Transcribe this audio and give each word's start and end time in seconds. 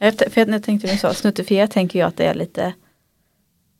För 0.00 0.50
jag 0.50 0.62
tänkte 0.62 0.92
du 0.92 0.98
sa 0.98 1.14
snuttifierat 1.14 1.70
tänker 1.70 1.98
jag 1.98 2.08
att 2.08 2.16
det 2.16 2.24
är 2.24 2.34
lite 2.34 2.72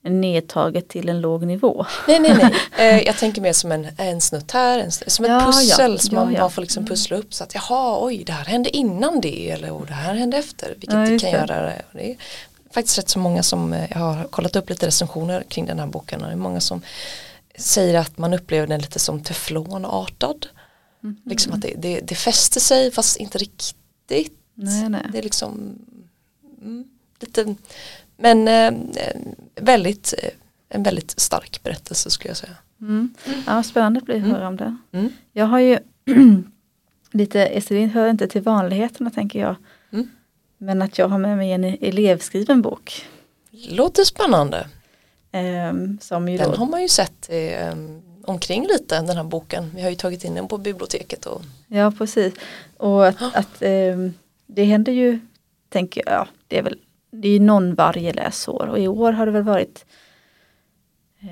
nedtaget 0.03 0.89
till 0.89 1.09
en 1.09 1.21
låg 1.21 1.47
nivå. 1.47 1.87
Nej, 2.09 2.21
nej, 2.21 2.35
nej. 2.35 2.55
Eh, 2.79 3.03
jag 3.03 3.19
tänker 3.19 3.43
mer 3.43 3.53
som 3.53 3.73
en, 3.73 3.87
en 3.97 4.21
snutt 4.21 4.51
här, 4.51 4.79
en, 4.79 4.91
som 4.91 5.25
ett 5.25 5.31
ja, 5.31 5.41
pussel 5.47 5.93
ja, 5.93 5.99
som 5.99 6.15
man, 6.15 6.33
ja, 6.33 6.41
man 6.41 6.51
får 6.51 6.63
liksom 6.63 6.81
mm. 6.81 6.89
pussla 6.89 7.17
upp 7.17 7.35
så 7.35 7.45
att 7.45 7.55
jaha, 7.55 8.05
oj, 8.05 8.25
det 8.25 8.33
här 8.33 8.45
hände 8.45 8.77
innan 8.77 9.21
det 9.21 9.51
eller 9.51 9.71
oh, 9.71 9.87
det 9.87 9.93
här 9.93 10.15
hände 10.15 10.37
efter. 10.37 10.69
Vilket 10.69 10.93
ja, 10.93 11.01
det 11.01 11.19
kan 11.19 11.31
det. 11.31 11.37
göra. 11.37 11.73
Det 11.93 12.11
är 12.11 12.17
faktiskt 12.71 12.99
rätt 12.99 13.09
så 13.09 13.19
många 13.19 13.43
som, 13.43 13.73
eh, 13.73 13.91
jag 13.91 13.99
har 13.99 14.25
kollat 14.25 14.57
upp 14.57 14.71
lite 14.71 14.87
recensioner 14.87 15.43
kring 15.49 15.67
den 15.67 15.79
här 15.79 15.87
boken 15.87 16.21
och 16.21 16.27
det 16.27 16.33
är 16.33 16.37
många 16.37 16.61
som 16.61 16.83
säger 17.59 17.95
att 17.95 18.19
man 18.19 18.35
upplever 18.35 18.67
den 18.67 18.81
lite 18.81 18.99
som 18.99 19.23
teflonartad. 19.23 20.47
Mm. 21.03 21.17
Liksom 21.25 21.53
att 21.53 21.61
det, 21.61 21.75
det, 21.79 22.01
det 22.01 22.15
fäster 22.15 22.61
sig 22.61 22.91
fast 22.91 23.17
inte 23.17 23.39
riktigt. 23.39 24.33
Nej, 24.55 24.89
nej. 24.89 25.07
Det 25.13 25.19
är 25.19 25.23
liksom 25.23 25.79
lite 27.21 27.55
men 28.21 28.49
eh, 28.49 28.73
väldigt, 29.55 30.15
eh, 30.19 30.31
en 30.69 30.83
väldigt 30.83 31.21
stark 31.21 31.61
berättelse 31.63 32.11
skulle 32.11 32.31
jag 32.31 32.37
säga. 32.37 32.57
Mm. 32.81 33.15
Ja, 33.47 33.63
spännande 33.63 34.01
blir 34.01 34.15
att 34.17 34.23
mm. 34.23 34.35
höra 34.35 34.49
om 34.49 34.57
det. 34.57 34.77
Mm. 34.93 35.13
Jag 35.33 35.47
har 35.47 35.59
ju 35.59 35.79
lite, 37.11 37.47
Esselin 37.47 37.91
hör 37.91 38.09
inte 38.09 38.29
till 38.29 38.43
vanligheterna 38.43 39.11
tänker 39.11 39.41
jag. 39.41 39.57
Mm. 39.93 40.11
Men 40.59 40.83
att 40.83 40.99
jag 40.99 41.09
har 41.09 41.19
med 41.19 41.37
mig 41.37 41.53
en 41.53 41.65
elevskriven 41.65 42.63
bok. 42.63 43.05
Låter 43.51 44.05
spännande. 44.05 44.69
Um, 45.33 45.99
den 46.09 46.37
då... 46.37 46.57
har 46.57 46.67
man 46.67 46.83
ju 46.83 46.89
sett 46.89 47.31
um, 47.73 48.03
omkring 48.25 48.67
lite 48.67 49.01
den 49.01 49.17
här 49.17 49.25
boken. 49.25 49.71
Vi 49.75 49.83
har 49.83 49.91
ju 49.91 49.97
tagit 49.97 50.25
in 50.25 50.35
den 50.35 50.49
på 50.49 50.59
biblioteket. 50.59 51.27
Och... 51.27 51.43
Ja 51.67 51.91
precis. 51.91 52.35
Och 52.77 53.07
att, 53.07 53.23
att 53.35 53.63
um, 53.63 54.15
det 54.47 54.65
händer 54.65 54.93
ju, 54.93 55.21
tänker 55.71 56.03
jag, 56.07 56.15
ja, 56.15 56.29
det 56.49 56.59
är 56.59 56.63
väl 56.63 56.79
det 57.11 57.29
är 57.29 57.41
någon 57.41 57.75
varje 57.75 58.13
läsår 58.13 58.67
och 58.67 58.79
i 58.79 58.89
år 58.89 59.13
har 59.13 59.27
det 59.27 59.33
väl 59.33 59.43
varit 59.43 59.85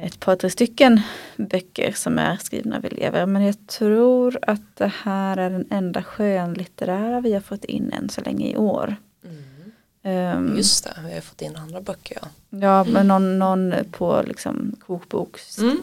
ett 0.02 0.20
par, 0.20 0.36
tre 0.36 0.50
stycken 0.50 1.00
böcker 1.36 1.92
som 1.92 2.18
är 2.18 2.36
skrivna 2.36 2.76
av 2.76 2.84
elever. 2.84 3.26
Men 3.26 3.42
jag 3.42 3.66
tror 3.66 4.38
att 4.42 4.76
det 4.76 4.92
här 5.02 5.36
är 5.36 5.50
den 5.50 5.66
enda 5.70 6.02
skönlitterära 6.02 7.20
vi 7.20 7.32
har 7.32 7.40
fått 7.40 7.64
in 7.64 7.92
än 7.92 8.08
så 8.08 8.20
länge 8.20 8.50
i 8.50 8.56
år. 8.56 8.96
Mm. 9.24 10.38
Um, 10.38 10.56
Just 10.56 10.84
det, 10.84 10.94
vi 11.04 11.14
har 11.14 11.20
fått 11.20 11.42
in 11.42 11.56
andra 11.56 11.80
böcker. 11.80 12.18
Ja, 12.20 12.28
ja 12.50 12.84
men 12.84 13.08
någon, 13.08 13.38
någon 13.38 13.74
på 13.90 14.22
liksom 14.26 14.76
kokbok 14.86 15.40
mm. 15.58 15.82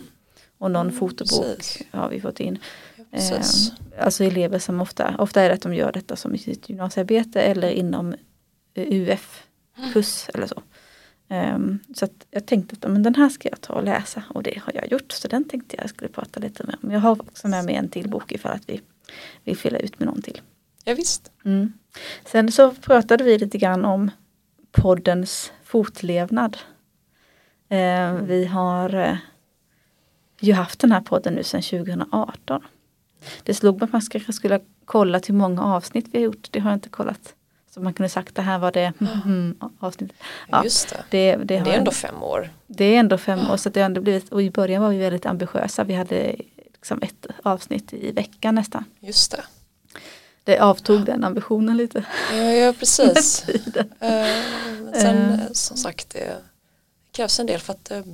och 0.58 0.72
någon 0.72 0.88
mm, 0.88 1.00
fotobok 1.00 1.82
har 1.92 2.10
vi 2.10 2.22
fått 2.22 2.40
in. 2.40 2.58
Ja, 3.12 3.36
um, 3.36 3.42
alltså 4.00 4.24
elever 4.24 4.60
som 4.60 4.82
ofta, 4.82 5.16
ofta 5.18 5.42
är 5.42 5.50
det 5.50 5.56
att 5.56 5.62
de 5.62 5.74
gör 5.74 5.92
detta 5.92 6.16
som 6.16 6.36
i 6.36 6.38
sitt 6.38 6.70
gymnasiearbete 6.70 7.42
eller 7.42 7.70
inom 7.70 8.16
UF 8.76 9.44
kurs 9.94 10.30
eller 10.34 10.48
så. 10.48 10.64
Um, 11.28 11.80
så 11.96 12.08
jag 12.32 12.46
tänkte 12.46 12.76
att 12.82 12.92
men 12.92 13.04
den 13.04 13.16
här 13.16 13.30
ska 13.30 13.50
jag 13.50 13.62
ta 13.62 13.74
och 13.74 13.84
läsa 13.84 14.24
och 14.30 14.44
det 14.44 14.62
har 14.64 14.74
jag 14.74 14.92
gjort. 14.92 15.12
Så 15.12 15.28
den 15.28 15.44
tänkte 15.44 15.76
jag 15.80 15.90
skulle 15.90 16.10
prata 16.10 16.40
lite 16.40 16.64
med 16.64 16.76
om. 16.84 16.92
Jag 16.92 17.00
har 17.00 17.12
också 17.12 17.48
med 17.48 17.66
mig 17.66 17.76
en 17.76 17.90
till 17.90 18.10
bok 18.10 18.32
ifall 18.32 18.52
att 18.52 18.70
vi 18.70 18.82
vill 19.44 19.58
fylla 19.58 19.78
ut 19.78 20.00
med 20.00 20.08
någon 20.08 20.22
till. 20.22 20.42
Ja, 20.84 20.94
visst. 20.94 21.32
Mm. 21.46 21.74
Sen 22.26 22.52
så 22.52 22.72
pratade 22.72 23.24
vi 23.24 23.38
lite 23.38 23.58
grann 23.58 23.86
om 23.86 24.12
poddens 24.72 25.52
fortlevnad. 25.64 26.58
Uh, 27.72 28.24
vi 28.24 28.46
har 28.46 28.96
uh, 28.96 29.16
ju 30.40 30.54
haft 30.54 30.80
den 30.80 30.92
här 30.92 31.02
podden 31.02 31.34
nu 31.34 31.44
sedan 31.44 31.62
2018. 31.62 32.62
Det 33.44 33.54
slog 33.54 33.76
mig 33.76 33.86
att 33.86 33.92
man 33.92 34.02
kanske 34.02 34.34
skulle 34.34 34.60
kolla 34.86 35.20
till 35.20 35.34
många 35.34 35.64
avsnitt 35.64 36.06
vi 36.12 36.18
har 36.18 36.26
gjort. 36.26 36.48
Det 36.52 36.60
har 36.60 36.70
jag 36.70 36.78
inte 36.78 36.90
kollat. 36.90 37.36
Så 37.76 37.82
man 37.82 37.94
kunde 37.94 38.10
sagt 38.10 38.36
det 38.36 38.42
här 38.42 38.60
var 38.60 38.72
det 38.72 38.94
mm, 39.26 39.58
avsnittet. 39.80 40.18
Ja, 40.50 40.64
Just 40.64 40.90
det. 40.90 41.04
Det, 41.10 41.36
det, 41.36 41.60
det 41.60 41.74
är 41.74 41.78
ändå 41.78 41.92
fem 41.92 42.24
år. 42.24 42.50
Det 42.68 42.86
är 42.86 43.00
ändå 43.00 43.18
fem 43.18 43.52
år 43.52 43.58
så 43.58 43.70
det 43.70 43.80
har 43.80 43.86
ändå 43.86 44.02
blivit, 44.02 44.30
och 44.30 44.44
i 44.44 44.52
början 44.52 44.82
var 44.82 44.90
vi 44.90 44.98
väldigt 44.98 45.26
ambitiösa. 45.26 45.84
Vi 45.84 45.94
hade 45.94 46.36
liksom 46.74 47.02
ett 47.02 47.28
avsnitt 47.44 47.94
i 47.94 48.12
veckan 48.12 48.56
nästan. 48.56 48.84
Just 49.00 49.32
det. 49.32 49.44
Det 50.44 50.60
avtog 50.60 51.06
den 51.06 51.24
ambitionen 51.24 51.78
lite. 51.78 52.06
Ja, 52.32 52.38
ja 52.38 52.74
precis. 52.74 53.46
uh, 53.50 53.82
sen 54.94 55.18
uh. 55.18 55.40
som 55.52 55.78
sagt 55.78 56.10
det 56.10 56.36
krävs 57.12 57.40
en 57.40 57.46
del 57.46 57.60
för 57.60 57.74
att 57.74 57.92
uh, 57.92 58.14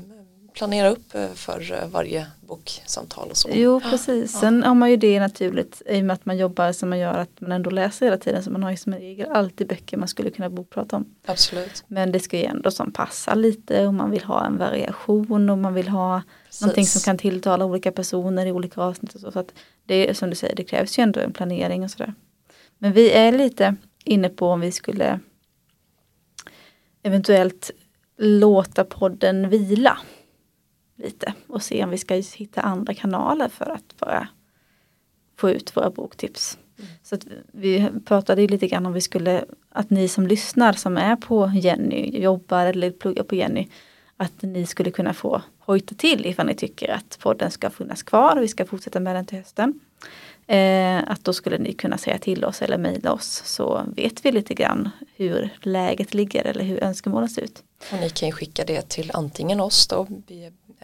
planera 0.53 0.89
upp 0.89 1.15
eh, 1.15 1.27
för 1.33 1.73
eh, 1.73 1.89
varje 1.89 2.27
boksamtal 2.39 3.29
och 3.29 3.37
så. 3.37 3.49
Jo 3.53 3.79
precis, 3.79 4.31
sen 4.31 4.63
har 4.63 4.75
man 4.75 4.89
ju 4.89 4.97
det 4.97 5.19
naturligt 5.19 5.81
i 5.85 6.01
och 6.01 6.05
med 6.05 6.13
att 6.13 6.25
man 6.25 6.37
jobbar 6.37 6.71
som 6.71 6.89
man 6.89 6.99
gör 6.99 7.13
att 7.13 7.41
man 7.41 7.51
ändå 7.51 7.69
läser 7.69 8.05
hela 8.05 8.17
tiden 8.17 8.43
så 8.43 8.51
man 8.51 8.63
har 8.63 8.71
ju 8.71 8.77
som 8.77 8.93
regel 8.93 9.31
alltid 9.31 9.67
böcker 9.67 9.97
man 9.97 10.07
skulle 10.07 10.29
kunna 10.29 10.49
bokprata 10.49 10.95
om. 10.95 11.05
Absolut. 11.25 11.83
Men 11.87 12.11
det 12.11 12.19
ska 12.19 12.37
ju 12.37 12.43
ändå 12.43 12.71
som 12.71 12.91
passa 12.91 13.33
lite 13.33 13.87
och 13.87 13.93
man 13.93 14.11
vill 14.11 14.23
ha 14.23 14.45
en 14.45 14.57
variation 14.57 15.49
och 15.49 15.57
man 15.57 15.73
vill 15.73 15.87
ha 15.87 16.21
precis. 16.45 16.61
någonting 16.61 16.85
som 16.85 17.01
kan 17.01 17.17
tilltala 17.17 17.65
olika 17.65 17.91
personer 17.91 18.45
i 18.45 18.51
olika 18.51 18.81
avsnitt. 18.81 19.15
Och 19.15 19.21
så, 19.21 19.31
så 19.31 19.39
att 19.39 19.53
det 19.85 20.09
är 20.09 20.13
som 20.13 20.29
du 20.29 20.35
säger, 20.35 20.55
det 20.55 20.63
krävs 20.63 20.99
ju 20.99 21.03
ändå 21.03 21.19
en 21.19 21.33
planering 21.33 21.83
och 21.83 21.91
sådär. 21.91 22.13
Men 22.77 22.93
vi 22.93 23.11
är 23.11 23.31
lite 23.31 23.75
inne 24.05 24.29
på 24.29 24.47
om 24.47 24.59
vi 24.59 24.71
skulle 24.71 25.19
eventuellt 27.03 27.71
låta 28.17 28.83
podden 28.83 29.49
vila 29.49 29.97
lite 31.01 31.33
och 31.47 31.63
se 31.63 31.83
om 31.83 31.89
vi 31.89 31.97
ska 31.97 32.15
hitta 32.15 32.61
andra 32.61 32.93
kanaler 32.93 33.49
för 33.49 33.69
att 33.69 33.97
bara 33.99 34.27
få 35.37 35.49
ut 35.49 35.77
våra 35.77 35.89
boktips. 35.89 36.57
Mm. 36.77 36.91
Så 37.03 37.17
vi 37.51 37.89
pratade 38.05 38.47
lite 38.47 38.67
grann 38.67 38.85
om 38.85 38.93
vi 38.93 39.01
skulle, 39.01 39.45
att 39.69 39.89
ni 39.89 40.07
som 40.07 40.27
lyssnar 40.27 40.73
som 40.73 40.97
är 40.97 41.15
på 41.15 41.51
Jenny, 41.53 42.21
jobbar 42.21 42.65
eller 42.65 42.91
pluggar 42.91 43.23
på 43.23 43.35
Jenny, 43.35 43.67
att 44.17 44.41
ni 44.41 44.65
skulle 44.65 44.91
kunna 44.91 45.13
få 45.13 45.41
hojta 45.59 45.95
till 45.95 46.25
ifall 46.25 46.45
ni 46.45 46.55
tycker 46.55 46.89
att 46.89 47.19
podden 47.19 47.51
ska 47.51 47.69
finnas 47.69 48.03
kvar 48.03 48.35
och 48.35 48.43
vi 48.43 48.47
ska 48.47 48.65
fortsätta 48.65 48.99
med 48.99 49.15
den 49.15 49.25
till 49.25 49.37
hösten. 49.37 49.79
Eh, 50.47 51.11
att 51.11 51.23
då 51.23 51.33
skulle 51.33 51.57
ni 51.57 51.73
kunna 51.73 51.97
säga 51.97 52.17
till 52.17 52.45
oss 52.45 52.61
eller 52.61 52.77
mejla 52.77 53.13
oss 53.13 53.41
så 53.45 53.81
vet 53.95 54.25
vi 54.25 54.31
lite 54.31 54.53
grann 54.53 54.89
hur 55.15 55.49
läget 55.61 56.13
ligger 56.13 56.47
eller 56.47 56.63
hur 56.63 56.83
önskemålen 56.83 57.29
ser 57.29 57.41
ut. 57.41 57.63
Och 57.91 57.99
ni 57.99 58.09
kan 58.09 58.29
ju 58.29 58.33
skicka 58.33 58.63
det 58.65 58.89
till 58.89 59.11
antingen 59.13 59.59
oss 59.59 59.87
då, 59.87 60.07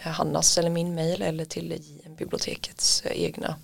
Hannas 0.01 0.57
eller 0.57 0.69
min 0.69 0.95
mejl 0.95 1.21
eller 1.21 1.45
till 1.45 1.81
bibliotekets 2.17 3.03
egna 3.05 3.55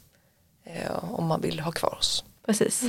eh, 0.64 1.14
om 1.14 1.28
man 1.28 1.42
vill 1.42 1.60
ha 1.60 1.72
kvar 1.72 1.96
oss. 2.00 2.24
Precis. 2.46 2.84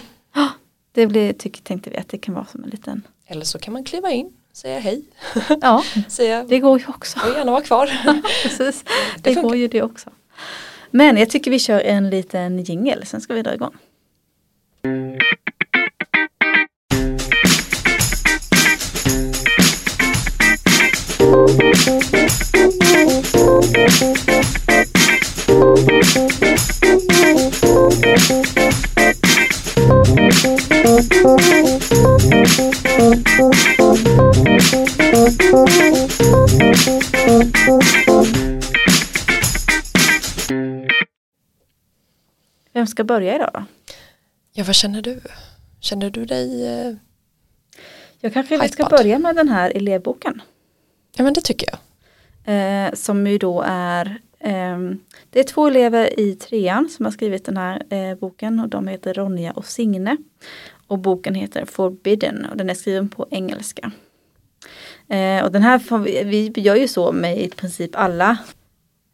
Det 0.93 1.06
blir, 1.06 1.32
tyck, 1.32 1.65
tänkte 1.65 1.91
vi 1.91 1.97
att 1.97 2.09
det 2.09 2.19
kan 2.19 2.34
vara 2.34 2.47
som 2.47 2.65
en 2.65 2.71
liten 2.71 3.03
Eller 3.27 3.44
så 3.44 3.59
kan 3.59 3.72
man 3.72 3.84
kliva 3.84 4.10
in, 4.10 4.33
säga 4.53 4.78
hej. 4.78 5.04
Ja, 5.60 5.84
säga, 6.09 6.44
det 6.44 6.59
går 6.59 6.78
ju 6.78 6.87
också. 6.87 7.19
Och 7.21 7.37
gärna 7.37 7.53
vara 7.53 7.62
kvar. 7.62 7.87
Precis, 8.43 8.84
det, 9.22 9.34
det 9.34 9.34
går 9.34 9.56
ju 9.56 9.69
det 9.69 9.83
också. 9.83 10.10
Men 10.91 11.16
jag 11.16 11.31
tycker 11.31 11.50
vi 11.50 11.59
kör 11.59 11.81
en 11.81 12.10
liten 12.10 12.59
jingel, 12.65 13.06
sen 13.06 13.21
ska 13.21 13.34
vi 13.34 13.43
dra 13.43 13.54
igång. 13.54 13.77
Vem 30.94 31.03
ska 42.87 43.04
börja 43.04 43.34
idag 43.34 43.50
då? 43.54 43.65
Ja, 44.53 44.65
vad 44.65 44.75
känner 44.75 45.03
du? 45.03 45.21
Känner 45.81 46.10
du 46.10 46.25
dig 46.25 46.66
eh, 46.66 46.94
Jag 48.21 48.33
kanske 48.33 48.69
ska 48.69 48.84
börja 48.84 49.19
med 49.19 49.36
den 49.36 49.48
här 49.48 49.71
elevboken. 49.77 50.42
Ja, 51.16 51.24
men 51.24 51.33
det 51.33 51.41
tycker 51.41 51.69
jag. 51.71 51.78
Eh, 52.45 52.92
som 52.92 53.27
ju 53.27 53.39
då 53.39 53.65
är 53.66 54.21
eh, 54.39 54.78
Det 55.30 55.41
är 55.41 55.45
två 55.45 55.66
elever 55.66 56.21
i 56.21 56.34
trean 56.34 56.89
som 56.89 57.04
har 57.04 57.13
skrivit 57.13 57.45
den 57.45 57.57
här 57.57 57.83
eh, 57.91 58.15
boken 58.15 58.60
och 58.60 58.69
de 58.69 58.89
heter 58.89 59.15
Ronja 59.15 59.53
och 59.53 59.66
Signe. 59.66 60.16
Och 60.95 61.01
boken 61.01 61.35
heter 61.35 61.65
Forbidden 61.65 62.47
och 62.51 62.57
den 62.57 62.71
är 62.71 62.75
skriven 62.75 63.09
på 63.09 63.27
engelska. 63.31 63.93
Eh, 65.09 65.45
och 65.45 65.53
den 65.53 65.63
här, 65.63 65.99
vi, 66.25 66.49
vi 66.55 66.61
gör 66.61 66.77
ju 66.77 66.89
så 66.89 67.13
med 67.13 67.39
i 67.39 67.49
princip 67.49 67.91
alla 67.95 68.39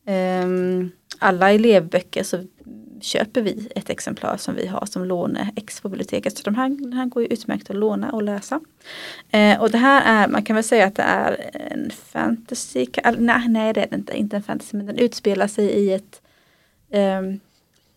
eh, 0.07 0.47
alla 1.19 1.51
elevböcker 1.51 2.23
så 2.23 2.45
köper 3.01 3.43
vi 3.43 3.69
ett 3.77 3.91
exemplar 3.91 4.37
som 4.37 4.55
vi 4.55 4.67
har 4.67 4.87
som 4.87 5.05
låne-ex 5.05 5.81
på 5.81 5.89
biblioteket. 5.89 6.39
Så 6.39 6.43
de 6.45 6.55
här, 6.55 6.69
den 6.69 6.93
här 6.93 7.07
går 7.07 7.23
ju 7.23 7.29
utmärkt 7.29 7.71
att 7.71 7.77
låna 7.77 8.13
och 8.13 8.23
läsa. 8.23 8.61
Eh, 9.31 9.61
och 9.61 9.71
det 9.71 9.79
här 9.79 10.03
är, 10.25 10.29
man 10.29 10.45
kan 10.45 10.57
väl 10.57 10.65
säga 10.65 10.87
att 10.87 10.97
det 10.97 11.03
är 11.03 11.51
en 11.71 11.91
fantasy, 11.91 12.87
nej, 13.19 13.49
nej 13.49 13.73
det 13.73 13.83
är 13.83 13.89
det 13.91 13.97
inte, 13.97 14.19
inte 14.19 14.37
en 14.37 14.43
fantasy 14.43 14.77
men 14.77 14.87
den 14.87 14.99
utspelar 14.99 15.47
sig 15.47 15.65
i 15.65 15.93
ett 15.93 16.23
eh, 16.91 17.23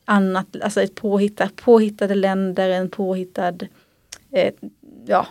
annat, 0.05 0.47
alltså 0.61 0.81
ett 0.81 0.95
påhittat, 0.95 1.55
påhittade 1.55 2.15
länder, 2.15 2.69
en 2.69 2.89
påhittad 2.89 3.55
eh, 4.31 4.53
ja, 5.05 5.27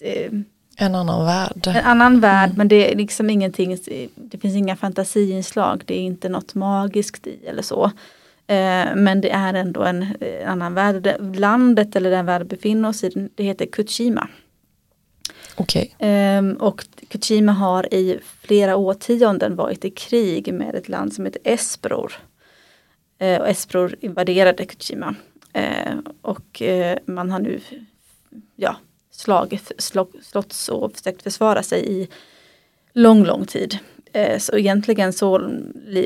eh, 0.00 0.32
en 0.76 0.94
annan 0.94 1.24
värld. 1.24 1.66
En 1.66 1.84
annan 1.84 2.20
värld 2.20 2.48
mm. 2.48 2.58
men 2.58 2.68
det 2.68 2.92
är 2.92 2.96
liksom 2.96 3.30
ingenting, 3.30 3.78
det 4.14 4.38
finns 4.38 4.56
inga 4.56 4.76
fantasiinslag, 4.76 5.82
det 5.86 5.94
är 5.94 6.02
inte 6.02 6.28
något 6.28 6.54
magiskt 6.54 7.26
i 7.26 7.46
eller 7.46 7.62
så. 7.62 7.84
Eh, 8.46 8.94
men 8.96 9.20
det 9.20 9.30
är 9.30 9.54
ändå 9.54 9.82
en, 9.82 10.06
en 10.20 10.48
annan 10.48 10.74
värld. 10.74 11.16
Landet 11.34 11.96
eller 11.96 12.10
den 12.10 12.26
värld 12.26 12.42
vi 12.42 12.48
befinner 12.48 12.88
oss 12.88 13.04
i, 13.04 13.28
det 13.34 13.44
heter 13.44 13.66
Kuchima. 13.66 14.28
Okay. 15.56 15.88
Eh, 15.98 16.42
och 16.58 16.84
Kuchima 17.08 17.52
har 17.52 17.94
i 17.94 18.18
flera 18.40 18.76
årtionden 18.76 19.56
varit 19.56 19.84
i 19.84 19.90
krig 19.90 20.54
med 20.54 20.74
ett 20.74 20.88
land 20.88 21.14
som 21.14 21.24
heter 21.24 21.40
Espror. 21.44 22.12
Eh, 23.20 23.40
och 23.40 23.48
Espror 23.48 23.94
invaderade 24.00 24.64
Kuchima. 24.64 25.14
Eh, 25.52 25.94
och 26.22 26.62
eh, 26.62 26.98
man 27.06 27.30
har 27.30 27.38
nu 27.38 27.60
ja, 28.56 28.76
slagit, 29.10 29.72
slått 29.78 30.68
och 30.70 30.92
försökt 30.96 31.22
försvara 31.22 31.62
sig 31.62 32.02
i 32.02 32.08
lång, 32.92 33.24
lång 33.24 33.46
tid. 33.46 33.78
Så 34.38 34.58
egentligen 34.58 35.12
så 35.12 35.38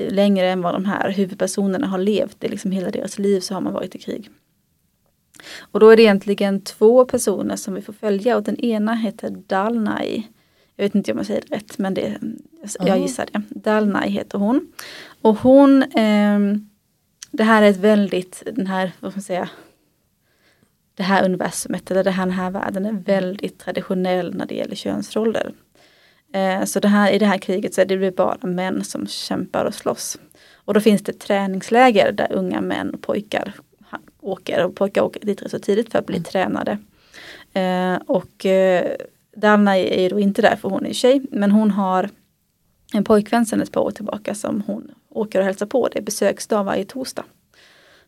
längre 0.09 0.49
än 0.49 0.63
vad 0.63 0.75
de 0.75 0.85
här 0.85 1.11
huvudpersonerna 1.11 1.87
har 1.87 1.99
levt, 1.99 2.45
i 2.45 2.49
liksom 2.49 2.71
hela 2.71 2.91
deras 2.91 3.19
liv 3.19 3.41
så 3.41 3.55
har 3.55 3.61
man 3.61 3.73
varit 3.73 3.95
i 3.95 3.99
krig. 3.99 4.31
Och 5.61 5.81
då 5.81 5.89
är 5.89 5.97
det 5.97 6.03
egentligen 6.03 6.61
två 6.61 7.05
personer 7.05 7.57
som 7.57 7.75
vi 7.75 7.83
får 7.83 7.93
följa 7.93 8.37
och 8.37 8.43
den 8.43 8.61
ena 8.61 8.95
heter 8.95 9.31
Dalnai. 9.31 10.23
Jag 10.77 10.85
vet 10.85 10.95
inte 10.95 11.13
om 11.13 11.19
jag 11.19 11.27
säger 11.27 11.43
det 11.49 11.57
rätt 11.57 11.79
men 11.79 11.95
det, 11.95 12.19
jag 12.81 12.99
gissar 12.99 13.29
det. 13.33 13.43
Dalnai 13.49 14.11
heter 14.11 14.39
hon. 14.39 14.73
Och 15.23 15.37
hon, 15.37 15.83
eh, 15.83 16.39
det 17.37 17.45
här 17.45 17.63
är 17.63 17.71
ett 17.71 17.77
väldigt, 17.77 18.43
den 18.47 18.67
här, 18.67 18.93
vad 19.01 19.13
ska 19.13 19.19
man 19.19 19.23
säga, 19.23 19.49
det 20.95 21.03
här 21.03 21.25
universumet 21.25 21.91
eller 21.91 22.05
den 22.05 22.31
här 22.31 22.51
världen 22.51 22.87
är 22.87 22.93
väldigt 22.93 23.59
traditionell 23.59 24.35
när 24.35 24.47
det 24.47 24.55
gäller 24.55 24.77
könsroller. 24.77 25.53
Eh, 26.33 26.65
så 26.65 26.81
det 26.81 26.89
här, 26.89 27.11
i 27.11 27.19
det 27.19 27.27
här 27.27 27.39
kriget 27.39 27.75
så 27.75 27.81
är 27.81 27.85
det 27.85 28.17
bara 28.17 28.47
män 28.47 28.85
som 28.85 29.07
kämpar 29.07 29.65
och 29.65 29.75
slåss. 29.75 30.19
Och 30.55 30.75
då 30.75 30.81
finns 30.81 31.03
det 31.03 31.13
träningsläger 31.13 32.13
där 32.13 32.33
unga 32.33 32.61
män 32.61 32.95
och 32.95 33.03
pojkar 33.03 33.53
åker 34.21 34.65
och 34.65 34.75
pojkar 34.75 35.03
åker 35.03 35.27
dit 35.27 35.43
så 35.51 35.59
tidigt 35.59 35.93
för 35.93 35.99
att 35.99 36.07
bli 36.07 36.17
mm. 36.17 36.25
tränade. 36.25 36.79
Eh, 37.53 37.97
och 38.07 38.47
eh, 38.47 38.97
Dalna 39.37 39.79
är 39.79 40.11
då 40.11 40.21
inte 40.21 40.43
där 40.43 40.57
för 40.57 40.69
hon 40.69 40.87
är 40.87 40.93
tjej 40.93 41.23
men 41.31 41.51
hon 41.51 41.71
har 41.71 42.11
en 42.95 43.05
pojkvän 43.05 43.47
sedan 43.47 43.61
ett 43.61 43.73
par 43.73 43.81
år 43.81 43.91
tillbaka 43.91 44.35
som 44.35 44.63
hon 44.67 44.95
åker 45.15 45.39
och 45.39 45.45
hälsar 45.45 45.67
på. 45.67 45.89
Det 45.89 45.99
är 45.99 46.03
besöksdag 46.03 46.65
varje 46.65 46.85
torsdag. 46.85 47.25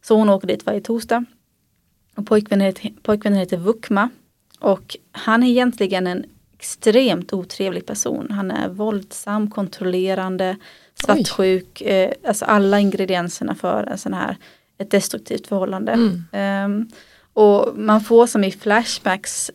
Så 0.02 0.16
hon 0.16 0.28
åker 0.28 0.48
dit 0.48 0.66
varje 0.66 0.80
torsdag 0.80 1.24
och 2.16 2.26
pojkvännen, 2.26 2.66
heter, 2.66 2.92
pojkvännen 3.02 3.38
heter 3.38 3.56
Vukma. 3.56 4.08
Och 4.60 4.96
han 5.12 5.42
är 5.42 5.48
egentligen 5.48 6.06
en 6.06 6.24
extremt 6.58 7.32
otrevlig 7.32 7.86
person. 7.86 8.30
Han 8.30 8.50
är 8.50 8.68
våldsam, 8.68 9.50
kontrollerande, 9.50 10.56
svartsjuk. 10.94 11.80
Eh, 11.80 12.12
alltså 12.26 12.44
alla 12.44 12.80
ingredienserna 12.80 13.54
för 13.54 13.82
en 13.82 13.98
sån 13.98 14.14
här, 14.14 14.36
ett 14.78 14.90
destruktivt 14.90 15.46
förhållande. 15.46 15.92
Mm. 15.92 16.64
Um, 16.64 16.88
och 17.32 17.78
man 17.78 18.00
får 18.00 18.26
som 18.26 18.44
i 18.44 18.50
flashbacks 18.50 19.50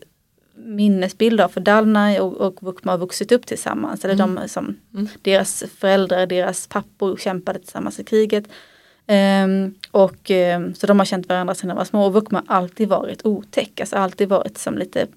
minnesbilder 0.66 1.48
för 1.48 1.62
Dalnai 1.62 2.19
och, 2.19 2.34
och 2.34 2.63
Vukma 2.63 2.92
har 2.92 2.98
vuxit 2.98 3.31
upp 3.31 3.46
tillsammans. 3.46 4.06
Eller 4.06 4.13
mm. 4.13 4.36
de 4.36 4.50
som, 4.50 4.78
mm. 4.94 5.08
Deras 5.22 5.63
föräldrar, 5.78 6.25
deras 6.25 6.68
pappor 6.68 7.18
kämpade 7.18 7.60
tillsammans 7.60 8.00
i 8.00 8.04
kriget. 8.04 8.46
Um, 9.08 9.75
och 9.92 10.30
um, 10.30 10.75
så 10.75 10.88
de 10.88 11.00
har 11.00 11.06
känt 11.06 11.30
varandra 11.30 11.56
sedan 11.56 11.68
de 11.68 11.78
var 11.78 11.86
små 11.86 12.06
och 12.06 12.13
Vukma 12.13 12.44
har 12.48 12.56
alltid 12.56 12.90
varit 12.90 13.25
otäck, 13.25 13.80
alltså 13.80 13.96
alltid 13.96 14.30
varit 14.30 14.58
som 14.58 14.78
lite 14.78 15.08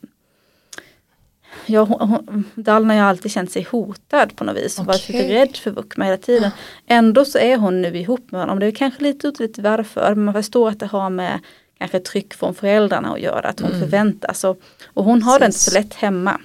Ja, 1.66 1.82
hon, 1.82 2.44
Dalna 2.54 2.94
har 2.94 3.00
alltid 3.00 3.30
känt 3.30 3.50
sig 3.50 3.62
hotad 3.70 4.36
på 4.36 4.44
något 4.44 4.56
vis 4.56 4.78
och 4.78 4.84
okay. 4.84 4.92
varit 4.92 5.08
lite 5.08 5.34
rädd 5.34 5.56
för 5.56 5.70
Vukma 5.70 6.04
hela 6.04 6.16
tiden. 6.16 6.50
Ändå 6.86 7.24
så 7.24 7.38
är 7.38 7.56
hon 7.56 7.82
nu 7.82 7.98
ihop 7.98 8.30
med 8.30 8.40
honom. 8.40 8.58
Det 8.58 8.66
är 8.66 8.70
kanske 8.70 9.02
lite 9.02 9.28
otydligt 9.28 9.58
varför, 9.58 10.14
men 10.14 10.24
man 10.24 10.34
förstår 10.34 10.68
att 10.68 10.80
det 10.80 10.86
har 10.86 11.10
med 11.10 11.40
kanske 11.78 12.00
tryck 12.00 12.34
från 12.34 12.54
föräldrarna 12.54 13.12
att 13.12 13.20
göra, 13.20 13.48
att 13.48 13.60
hon 13.60 13.70
mm. 13.70 13.80
förväntas. 13.80 14.44
Och, 14.44 14.60
och 14.86 15.04
hon 15.04 15.22
har 15.22 15.38
det 15.38 15.46
inte 15.46 15.58
så 15.58 15.74
lätt 15.74 15.94
hemma. 15.94 16.40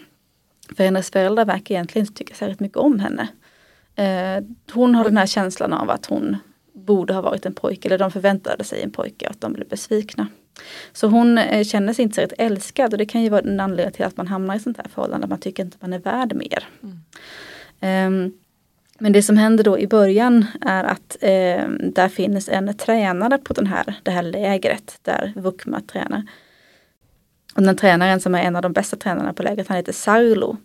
För 0.77 0.83
hennes 0.83 1.11
föräldrar 1.11 1.45
verkar 1.45 1.75
egentligen 1.75 2.05
inte 2.05 2.17
tycka 2.17 2.35
särskilt 2.35 2.59
mycket 2.59 2.77
om 2.77 2.99
henne. 2.99 3.27
Eh, 3.95 4.43
hon 4.73 4.95
har 4.95 5.03
den 5.03 5.17
här 5.17 5.25
känslan 5.25 5.73
av 5.73 5.89
att 5.89 6.05
hon 6.05 6.37
borde 6.73 7.13
ha 7.13 7.21
varit 7.21 7.45
en 7.45 7.53
pojke 7.53 7.87
eller 7.87 7.97
de 7.97 8.11
förväntade 8.11 8.63
sig 8.63 8.83
en 8.83 8.91
pojke 8.91 9.25
och 9.25 9.31
att 9.31 9.41
de 9.41 9.53
blev 9.53 9.67
besvikna. 9.67 10.27
Så 10.93 11.07
hon 11.07 11.37
eh, 11.37 11.63
känner 11.63 11.93
sig 11.93 12.03
inte 12.03 12.27
så 12.29 12.35
älskad 12.37 12.93
och 12.93 12.97
det 12.97 13.05
kan 13.05 13.23
ju 13.23 13.29
vara 13.29 13.41
en 13.41 13.59
anledning 13.59 13.93
till 13.93 14.05
att 14.05 14.17
man 14.17 14.27
hamnar 14.27 14.55
i 14.55 14.59
sånt 14.59 14.77
här 14.77 14.87
förhållande, 14.93 15.27
man 15.27 15.39
tycker 15.39 15.63
inte 15.63 15.77
man 15.79 15.93
är 15.93 15.99
värd 15.99 16.35
mer. 16.35 16.67
Mm. 16.83 18.25
Um, 18.25 18.33
men 18.99 19.11
det 19.11 19.23
som 19.23 19.37
händer 19.37 19.63
då 19.63 19.79
i 19.79 19.87
början 19.87 20.45
är 20.61 20.83
att 20.83 21.17
eh, 21.21 21.67
där 21.69 22.09
finns 22.09 22.49
en 22.49 22.77
tränare 22.77 23.37
på 23.37 23.53
den 23.53 23.67
här, 23.67 23.95
det 24.03 24.11
här 24.11 24.23
lägret 24.23 24.99
där 25.01 25.33
Vukma 25.35 25.81
tränar. 25.81 26.23
Och 27.55 27.63
den 27.63 27.77
tränaren 27.77 28.19
som 28.19 28.35
är 28.35 28.41
en 28.41 28.55
av 28.55 28.61
de 28.61 28.73
bästa 28.73 28.97
tränarna 28.97 29.33
på 29.33 29.43
lägret, 29.43 29.67
han 29.67 29.77
heter 29.77 29.93
Sarlo. 29.93 30.57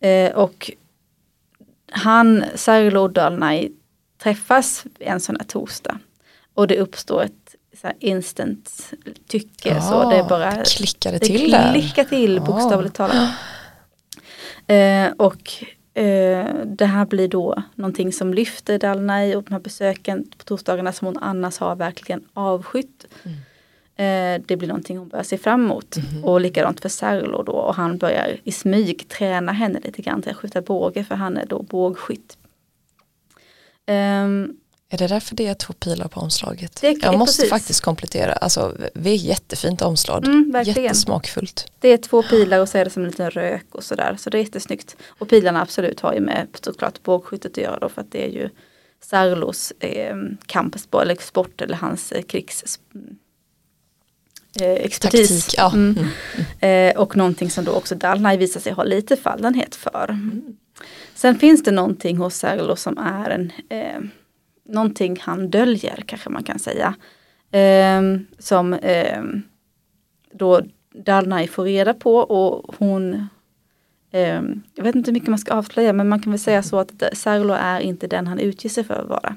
Eh, 0.00 0.32
och 0.32 0.70
han, 1.90 2.44
Sarlo 2.54 3.00
och 3.00 3.10
Dalnai 3.10 3.72
träffas 4.22 4.84
en 4.98 5.20
sån 5.20 5.36
här 5.36 5.44
torsdag. 5.44 5.98
Och 6.54 6.66
det 6.66 6.78
uppstår 6.78 7.22
ett 7.22 7.54
så 7.80 7.90
instant 7.98 8.92
tycke. 9.28 9.68
Ja, 9.68 9.80
så 9.80 10.10
det 10.10 10.16
är 10.16 10.28
bara 10.28 10.64
klickade 10.64 11.18
till 11.18 11.50
det 11.50 11.70
klickar 11.72 12.04
till 12.04 12.40
bokstavligt 12.40 12.98
ja. 12.98 13.08
talat. 13.08 13.30
Eh, 14.66 15.26
och 15.26 15.64
det 16.64 16.86
här 16.86 17.06
blir 17.06 17.28
då 17.28 17.62
någonting 17.74 18.12
som 18.12 18.34
lyfter 18.34 18.78
Dalnai 18.78 19.36
och 19.36 19.42
de 19.42 19.52
här 19.52 19.60
besöken 19.60 20.30
på 20.38 20.44
torsdagarna 20.44 20.92
som 20.92 21.06
hon 21.06 21.18
annars 21.18 21.58
har 21.58 21.76
verkligen 21.76 22.24
avskytt. 22.32 23.06
Mm. 23.22 23.36
Eh, 23.96 24.42
det 24.46 24.56
blir 24.56 24.68
någonting 24.68 24.98
hon 24.98 25.08
börjar 25.08 25.22
se 25.22 25.38
fram 25.38 25.64
emot. 25.64 25.96
Mm. 25.96 26.24
Och 26.24 26.40
likadant 26.40 26.80
för 26.80 26.88
Serlo 26.88 27.42
då 27.42 27.52
och 27.52 27.74
han 27.74 27.98
börjar 27.98 28.36
i 28.44 28.52
smyg 28.52 29.08
träna 29.08 29.52
henne 29.52 29.80
lite 29.80 30.02
grann 30.02 30.22
till 30.22 30.30
att 30.30 30.36
skjuta 30.36 30.62
båge 30.62 31.04
för 31.04 31.14
han 31.14 31.36
är 31.36 31.46
då 31.46 31.62
bågskytt. 31.62 32.38
Um, 33.86 34.56
är 34.88 34.98
det 34.98 35.06
därför 35.06 35.36
det 35.36 35.46
är 35.46 35.54
två 35.54 35.72
pilar 35.72 36.08
på 36.08 36.20
omslaget? 36.20 36.80
Det, 36.80 37.02
jag 37.02 37.18
måste 37.18 37.36
precis. 37.36 37.50
faktiskt 37.50 37.80
komplettera, 37.80 38.32
alltså 38.32 38.76
det 38.94 39.10
är 39.10 39.16
jättefint 39.16 39.82
omslag, 39.82 40.26
mm, 40.26 40.62
jättesmakfullt. 40.64 41.66
Det 41.78 41.88
är 41.88 41.96
två 41.96 42.22
pilar 42.22 42.60
och 42.60 42.68
så 42.68 42.78
är 42.78 42.84
det 42.84 42.90
som 42.90 43.02
en 43.02 43.10
liten 43.10 43.30
rök 43.30 43.66
och 43.70 43.84
sådär, 43.84 44.16
så 44.18 44.30
det 44.30 44.38
är 44.38 44.42
jättesnyggt. 44.42 44.96
Och 45.06 45.28
pilarna 45.28 45.62
absolut 45.62 46.00
har 46.00 46.14
ju 46.14 46.20
med 46.20 46.48
såklart 46.62 47.02
bågskyttet 47.02 47.52
att 47.52 47.58
göra 47.58 47.78
då 47.78 47.88
för 47.88 48.00
att 48.00 48.12
det 48.12 48.24
är 48.24 48.30
ju 48.30 48.48
Sarlos 49.00 49.72
eh, 49.80 50.16
kampsport 50.46 51.02
eller 51.02 51.16
sport 51.20 51.60
eller 51.60 51.76
hans 51.76 52.12
eh, 52.12 52.22
krigs 52.22 52.78
eh, 54.60 54.70
expertis. 54.70 55.28
Taktik, 55.28 55.58
ja. 55.58 55.72
Mm. 55.74 55.98
Mm. 55.98 56.08
mm. 56.60 56.90
Eh, 56.90 57.00
och 57.00 57.16
någonting 57.16 57.50
som 57.50 57.64
då 57.64 57.72
också 57.72 57.94
Dalnai 57.94 58.36
visar 58.36 58.60
sig 58.60 58.72
ha 58.72 58.84
lite 58.84 59.16
fallenhet 59.16 59.74
för. 59.74 60.06
Mm. 60.10 60.56
Sen 61.14 61.38
finns 61.38 61.62
det 61.62 61.70
någonting 61.70 62.16
hos 62.16 62.34
Serlo 62.34 62.76
som 62.76 62.98
är 62.98 63.30
en, 63.30 63.52
eh, 63.68 64.00
någonting 64.64 65.16
han 65.20 65.50
döljer 65.50 66.02
kanske 66.06 66.30
man 66.30 66.42
kan 66.42 66.58
säga. 66.58 66.94
Eh, 67.50 68.02
som 68.38 68.72
eh, 68.72 69.22
då 70.32 70.60
Dalnai 70.94 71.46
får 71.46 71.64
reda 71.64 71.94
på 71.94 72.16
och 72.16 72.74
hon 72.78 73.28
eh, 74.10 74.42
jag 74.74 74.84
vet 74.84 74.94
inte 74.94 75.10
hur 75.10 75.14
mycket 75.14 75.28
man 75.28 75.38
ska 75.38 75.54
avslöja 75.54 75.92
men 75.92 76.08
man 76.08 76.22
kan 76.22 76.32
väl 76.32 76.40
säga 76.40 76.62
så 76.62 76.78
att 76.78 77.02
Serlo 77.12 77.54
är 77.54 77.80
inte 77.80 78.06
den 78.06 78.26
han 78.26 78.38
utger 78.38 78.68
sig 78.68 78.84
för 78.84 78.94
att 78.94 79.08
vara. 79.08 79.36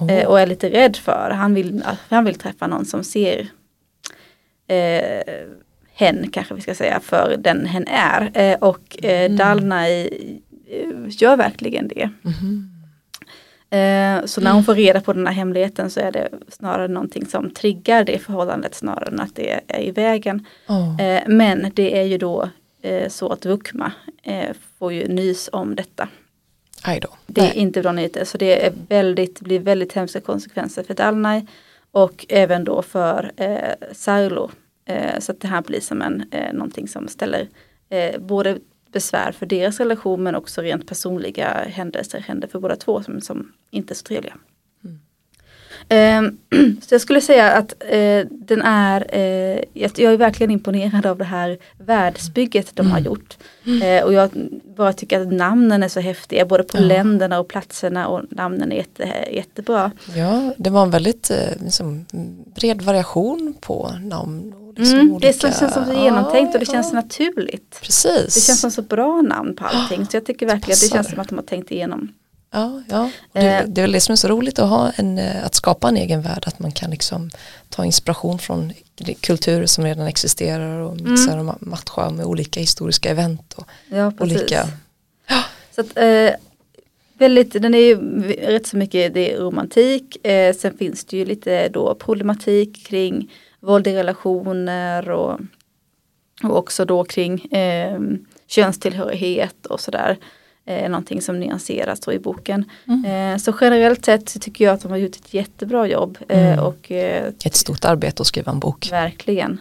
Oh. 0.00 0.26
och 0.26 0.40
är 0.40 0.46
lite 0.46 0.70
rädd 0.70 0.96
för. 0.96 1.30
Han 1.30 1.54
vill, 1.54 1.84
han 2.08 2.24
vill 2.24 2.34
träffa 2.34 2.66
någon 2.66 2.84
som 2.84 3.04
ser 3.04 3.48
eh, 4.66 5.48
hen 5.92 6.30
kanske 6.32 6.54
vi 6.54 6.60
ska 6.60 6.74
säga 6.74 7.00
för 7.00 7.36
den 7.38 7.66
hen 7.66 7.86
är. 7.88 8.30
Eh, 8.34 8.58
och 8.58 9.04
eh, 9.04 9.24
mm. 9.24 9.36
Dalnai 9.36 10.10
gör 11.08 11.36
verkligen 11.36 11.88
det. 11.88 12.10
Mm. 12.24 12.73
Så 14.24 14.40
när 14.40 14.52
hon 14.52 14.64
får 14.64 14.74
reda 14.74 15.00
på 15.00 15.12
den 15.12 15.26
här 15.26 15.34
hemligheten 15.34 15.90
så 15.90 16.00
är 16.00 16.12
det 16.12 16.28
snarare 16.48 16.88
någonting 16.88 17.26
som 17.26 17.50
triggar 17.50 18.04
det 18.04 18.18
förhållandet 18.18 18.74
snarare 18.74 19.08
än 19.08 19.20
att 19.20 19.34
det 19.34 19.60
är 19.68 19.80
i 19.80 19.90
vägen. 19.90 20.46
Oh. 20.68 20.96
Men 21.26 21.70
det 21.74 21.98
är 21.98 22.04
ju 22.04 22.18
då 22.18 22.50
eh, 22.82 23.08
så 23.08 23.28
att 23.28 23.46
Vukma 23.46 23.92
får 24.78 24.92
ju 24.92 25.08
nys 25.08 25.50
om 25.52 25.74
detta. 25.74 26.08
Det 27.26 27.40
är 27.40 27.54
inte 27.54 27.82
bra 27.82 27.92
nyheter 27.92 28.24
så 28.24 28.38
det 28.38 28.66
är 28.66 28.72
väldigt, 28.88 29.40
blir 29.40 29.60
väldigt 29.60 29.92
hemska 29.92 30.20
konsekvenser 30.20 30.82
för 30.82 30.94
Dalnai 30.94 31.46
och 31.90 32.26
även 32.28 32.64
då 32.64 32.82
för 32.82 33.32
eh, 33.36 33.88
Sarlo. 33.92 34.50
Eh, 34.84 35.18
så 35.18 35.32
att 35.32 35.40
det 35.40 35.48
här 35.48 35.62
blir 35.62 35.80
som 35.80 36.02
en, 36.02 36.24
eh, 36.30 36.52
någonting 36.52 36.88
som 36.88 37.08
ställer 37.08 37.48
eh, 37.88 38.20
både 38.20 38.58
besvär 38.94 39.32
för 39.32 39.46
deras 39.46 39.78
relation 39.78 40.22
men 40.22 40.34
också 40.34 40.62
rent 40.62 40.86
personliga 40.86 41.48
händelser 41.68 42.20
händer 42.20 42.48
för 42.48 42.60
båda 42.60 42.76
två 42.76 43.02
som, 43.02 43.20
som 43.20 43.52
inte 43.70 43.92
är 43.92 43.96
så 43.96 44.02
trevliga. 44.02 44.36
Um, 45.90 46.38
så 46.82 46.94
jag 46.94 47.00
skulle 47.00 47.20
säga 47.20 47.52
att 47.52 47.74
uh, 47.82 48.26
den 48.30 48.62
är, 48.62 49.00
uh, 49.14 49.60
jag 49.74 50.12
är 50.12 50.16
verkligen 50.16 50.50
imponerad 50.50 51.06
av 51.06 51.18
det 51.18 51.24
här 51.24 51.58
världsbygget 51.78 52.70
de 52.74 52.82
mm. 52.82 52.92
har 52.92 53.00
gjort. 53.00 53.36
Uh, 53.66 54.04
och 54.04 54.12
jag 54.12 54.30
bara 54.76 54.92
tycker 54.92 55.20
att 55.20 55.32
namnen 55.32 55.82
är 55.82 55.88
så 55.88 56.00
häftiga, 56.00 56.46
både 56.46 56.62
på 56.62 56.78
ja. 56.78 56.82
länderna 56.82 57.40
och 57.40 57.48
platserna 57.48 58.08
och 58.08 58.22
namnen 58.30 58.72
är 58.72 58.76
jätte, 58.76 59.08
jättebra. 59.32 59.90
Ja, 60.14 60.54
det 60.58 60.70
var 60.70 60.82
en 60.82 60.90
väldigt 60.90 61.30
liksom, 61.60 62.06
bred 62.54 62.82
variation 62.82 63.54
på 63.60 63.90
namn. 64.00 64.54
Liksom 64.76 64.98
mm, 64.98 65.12
olika... 65.12 65.26
Det 65.26 65.40
känns 65.40 65.58
som 65.58 65.70
så 65.70 65.92
genomtänkt 65.92 66.54
och 66.54 66.60
det 66.60 66.66
känns 66.66 66.92
naturligt. 66.92 67.78
Precis. 67.82 68.34
Det 68.34 68.40
känns 68.40 68.60
som 68.60 68.70
så 68.70 68.82
bra 68.82 69.22
namn 69.22 69.56
på 69.56 69.64
allting. 69.64 70.06
Så 70.06 70.16
jag 70.16 70.26
tycker 70.26 70.46
verkligen 70.46 70.74
att 70.74 70.80
det 70.80 70.88
känns 70.88 71.10
som 71.10 71.20
att 71.20 71.28
de 71.28 71.38
har 71.38 71.44
tänkt 71.44 71.70
igenom. 71.70 72.12
Ja, 72.54 72.82
ja. 72.88 73.10
Det, 73.32 73.40
eh. 73.40 73.64
det 73.66 73.80
är 73.80 73.82
väl 73.82 73.92
det 73.92 74.00
som 74.00 74.12
är 74.12 74.16
så 74.16 74.28
roligt 74.28 74.58
att, 74.58 74.68
ha 74.68 74.90
en, 74.96 75.18
eh, 75.18 75.46
att 75.46 75.54
skapa 75.54 75.88
en 75.88 75.96
egen 75.96 76.22
värld, 76.22 76.44
att 76.46 76.58
man 76.58 76.72
kan 76.72 76.90
liksom 76.90 77.30
ta 77.68 77.84
inspiration 77.84 78.38
från 78.38 78.72
kulturer 79.20 79.66
som 79.66 79.84
redan 79.84 80.06
existerar 80.06 80.80
och 80.80 81.00
mixa 81.00 81.32
mm. 81.32 81.48
och 81.48 81.66
matcha 81.66 82.10
med 82.10 82.26
olika 82.26 82.60
historiska 82.60 83.10
event. 83.10 83.54
Och 83.56 83.66
ja, 83.88 84.12
olika. 84.20 84.68
Så 85.70 85.80
att, 85.80 85.98
eh, 85.98 86.30
väldigt, 87.18 87.52
den 87.52 87.74
är 87.74 87.78
ju 87.78 88.22
rätt 88.32 88.66
så 88.66 88.76
mycket 88.76 89.14
det 89.14 89.32
är 89.32 89.38
romantik, 89.38 90.26
eh, 90.26 90.54
sen 90.54 90.76
finns 90.78 91.04
det 91.04 91.16
ju 91.16 91.24
lite 91.24 91.68
då 91.68 91.94
problematik 91.94 92.86
kring 92.86 93.32
våld 93.60 93.86
i 93.86 93.92
relationer 93.92 95.10
och, 95.10 95.40
och 96.42 96.58
också 96.58 96.84
då 96.84 97.04
kring 97.04 97.44
eh, 97.44 98.00
könstillhörighet 98.46 99.66
och 99.66 99.80
sådär 99.80 100.18
eh, 100.66 100.90
någonting 100.90 101.22
som 101.22 101.40
nyanseras 101.40 102.00
då 102.00 102.12
i 102.12 102.18
boken. 102.18 102.64
Mm. 102.88 103.04
Eh, 103.04 103.38
så 103.38 103.54
generellt 103.60 104.04
sett 104.04 104.40
tycker 104.40 104.64
jag 104.64 104.74
att 104.74 104.82
de 104.82 104.90
har 104.90 104.98
gjort 104.98 105.16
ett 105.16 105.34
jättebra 105.34 105.86
jobb. 105.86 106.18
Eh, 106.28 106.52
mm. 106.52 106.64
och, 106.64 106.92
eh, 106.92 107.32
ett 107.44 107.56
stort 107.56 107.84
arbete 107.84 108.20
att 108.20 108.26
skriva 108.26 108.52
en 108.52 108.60
bok. 108.60 108.88
Verkligen. 108.90 109.60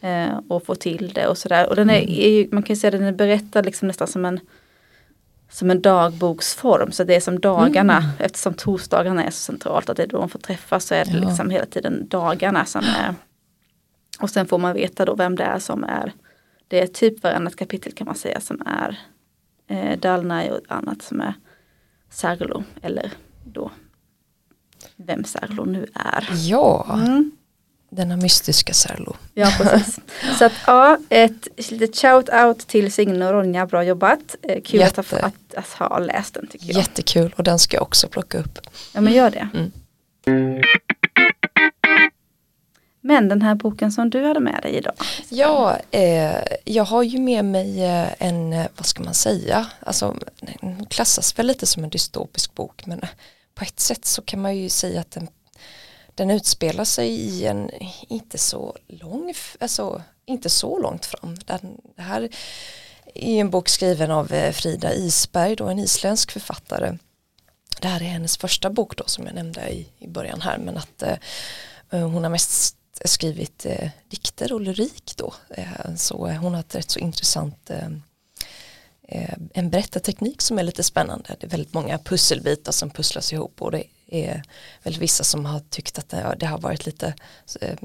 Eh, 0.00 0.38
och 0.48 0.66
få 0.66 0.74
till 0.74 1.12
det 1.14 1.26
och 1.26 1.38
sådär. 1.38 1.68
Och 1.68 1.76
den 1.76 1.90
är, 1.90 2.02
mm. 2.02 2.10
är, 2.10 2.54
man 2.54 2.62
kan 2.62 2.76
säga 2.76 2.88
att 2.88 3.00
den 3.00 3.08
är 3.08 3.12
berättad 3.12 3.62
liksom 3.62 3.88
nästan 3.88 4.08
som 4.08 4.24
en 4.24 4.40
som 5.50 5.70
en 5.70 5.82
dagboksform. 5.82 6.92
Så 6.92 7.04
det 7.04 7.14
är 7.14 7.20
som 7.20 7.40
dagarna, 7.40 7.96
mm. 7.96 8.10
eftersom 8.18 8.54
torsdagarna 8.54 9.24
är 9.24 9.30
så 9.30 9.38
centralt 9.38 9.88
att 9.88 9.96
det 9.96 10.02
är 10.02 10.06
då 10.06 10.18
de 10.18 10.28
får 10.28 10.38
träffas 10.38 10.84
så 10.84 10.94
är 10.94 11.04
det 11.04 11.10
ja. 11.10 11.28
liksom 11.28 11.50
hela 11.50 11.66
tiden 11.66 12.08
dagarna 12.08 12.64
som 12.64 12.84
är. 12.84 13.14
Och 14.20 14.30
sen 14.30 14.46
får 14.46 14.58
man 14.58 14.74
veta 14.74 15.04
då 15.04 15.14
vem 15.14 15.36
det 15.36 15.44
är 15.44 15.58
som 15.58 15.84
är, 15.84 16.12
det 16.68 16.80
är 16.80 16.86
typ 16.86 17.22
varannat 17.22 17.56
kapitel 17.56 17.92
kan 17.92 18.06
man 18.06 18.14
säga 18.14 18.40
som 18.40 18.62
är 18.66 18.98
eh, 19.68 19.98
Dalnai 19.98 20.50
och 20.50 20.60
annat 20.68 21.02
som 21.02 21.20
är 21.20 21.34
Serlo 22.10 22.64
eller 22.82 23.12
då 23.44 23.70
vem 24.96 25.24
Serlo 25.24 25.64
nu 25.64 25.86
är. 25.94 26.28
Ja, 26.32 26.86
mm. 26.94 27.30
denna 27.90 28.16
mystiska 28.16 28.72
Serlo. 28.74 29.16
Ja, 29.34 29.52
precis. 29.58 30.00
Så 30.38 30.44
att 30.44 30.52
ja, 30.66 30.98
ett 31.08 31.48
litet 31.70 31.96
shout 31.96 32.28
out 32.28 32.58
till 32.58 32.92
Signe 32.92 33.26
och 33.26 33.32
Ronja, 33.32 33.66
bra 33.66 33.84
jobbat. 33.84 34.36
Eh, 34.42 34.62
kul 34.62 34.80
Jätte. 34.80 35.00
att, 35.00 35.12
att, 35.12 35.54
att, 35.54 35.68
ha 35.68 35.98
läst 35.98 36.34
den 36.34 36.46
tycker 36.46 36.66
jag. 36.66 36.76
Jättekul 36.76 37.34
och 37.36 37.44
den 37.44 37.58
ska 37.58 37.76
jag 37.76 37.82
också 37.82 38.08
plocka 38.08 38.38
upp. 38.38 38.58
Ja 38.92 39.00
men 39.00 39.12
gör 39.12 39.30
det. 39.30 39.48
Mm. 40.26 40.62
Men 43.06 43.28
den 43.28 43.42
här 43.42 43.54
boken 43.54 43.92
som 43.92 44.10
du 44.10 44.24
hade 44.24 44.40
med 44.40 44.62
dig 44.62 44.74
idag? 44.74 44.94
Ja, 45.28 45.78
eh, 45.90 46.36
jag 46.64 46.84
har 46.84 47.02
ju 47.02 47.18
med 47.18 47.44
mig 47.44 47.84
eh, 47.84 48.08
en, 48.18 48.50
vad 48.76 48.86
ska 48.86 49.02
man 49.02 49.14
säga, 49.14 49.66
alltså 49.80 50.16
den 50.40 50.86
klassas 50.86 51.38
väl 51.38 51.46
lite 51.46 51.66
som 51.66 51.84
en 51.84 51.90
dystopisk 51.90 52.54
bok 52.54 52.86
men 52.86 53.00
eh, 53.02 53.08
på 53.54 53.64
ett 53.64 53.80
sätt 53.80 54.04
så 54.04 54.22
kan 54.22 54.42
man 54.42 54.56
ju 54.56 54.68
säga 54.68 55.00
att 55.00 55.10
den, 55.10 55.28
den 56.14 56.30
utspelar 56.30 56.84
sig 56.84 57.08
i 57.08 57.46
en 57.46 57.70
inte 58.08 58.38
så 58.38 58.76
lång, 58.88 59.34
alltså 59.60 60.02
inte 60.26 60.50
så 60.50 60.78
långt 60.78 61.06
fram. 61.06 61.34
Den, 61.44 61.80
det 61.96 62.02
här 62.02 62.28
är 63.14 63.40
en 63.40 63.50
bok 63.50 63.68
skriven 63.68 64.10
av 64.10 64.32
eh, 64.32 64.52
Frida 64.52 64.94
Isberg, 64.94 65.56
då 65.56 65.68
en 65.68 65.78
isländsk 65.78 66.30
författare. 66.30 66.98
Det 67.80 67.88
här 67.88 68.00
är 68.02 68.08
hennes 68.08 68.36
första 68.36 68.70
bok 68.70 68.96
då 68.96 69.04
som 69.06 69.26
jag 69.26 69.34
nämnde 69.34 69.68
i, 69.68 69.86
i 69.98 70.08
början 70.08 70.40
här 70.40 70.58
men 70.58 70.76
att 70.76 71.02
eh, 71.02 71.18
hon 71.90 72.22
har 72.22 72.30
mest 72.30 72.76
skrivit 73.04 73.66
eh, 73.66 73.90
dikter 74.08 74.52
och 74.52 74.60
lyrik 74.60 75.12
då. 75.16 75.34
Eh, 75.50 75.94
så 75.96 76.26
eh, 76.26 76.36
hon 76.36 76.54
har 76.54 76.60
ett 76.60 76.74
rätt 76.74 76.90
så 76.90 76.98
intressant 76.98 77.70
eh, 77.70 77.88
eh, 79.08 79.34
en 79.54 79.70
berättarteknik 79.70 80.42
som 80.42 80.58
är 80.58 80.62
lite 80.62 80.82
spännande. 80.82 81.36
Det 81.40 81.46
är 81.46 81.50
väldigt 81.50 81.74
många 81.74 81.98
pusselbitar 81.98 82.72
som 82.72 82.90
pusslas 82.90 83.32
ihop 83.32 83.62
och 83.62 83.70
det 83.70 83.84
är 84.06 84.42
väl 84.82 84.98
vissa 84.98 85.24
som 85.24 85.44
har 85.44 85.60
tyckt 85.60 85.98
att 85.98 86.08
det, 86.08 86.36
det 86.38 86.46
har 86.46 86.58
varit 86.58 86.86
lite 86.86 87.14
eh, 87.60 87.78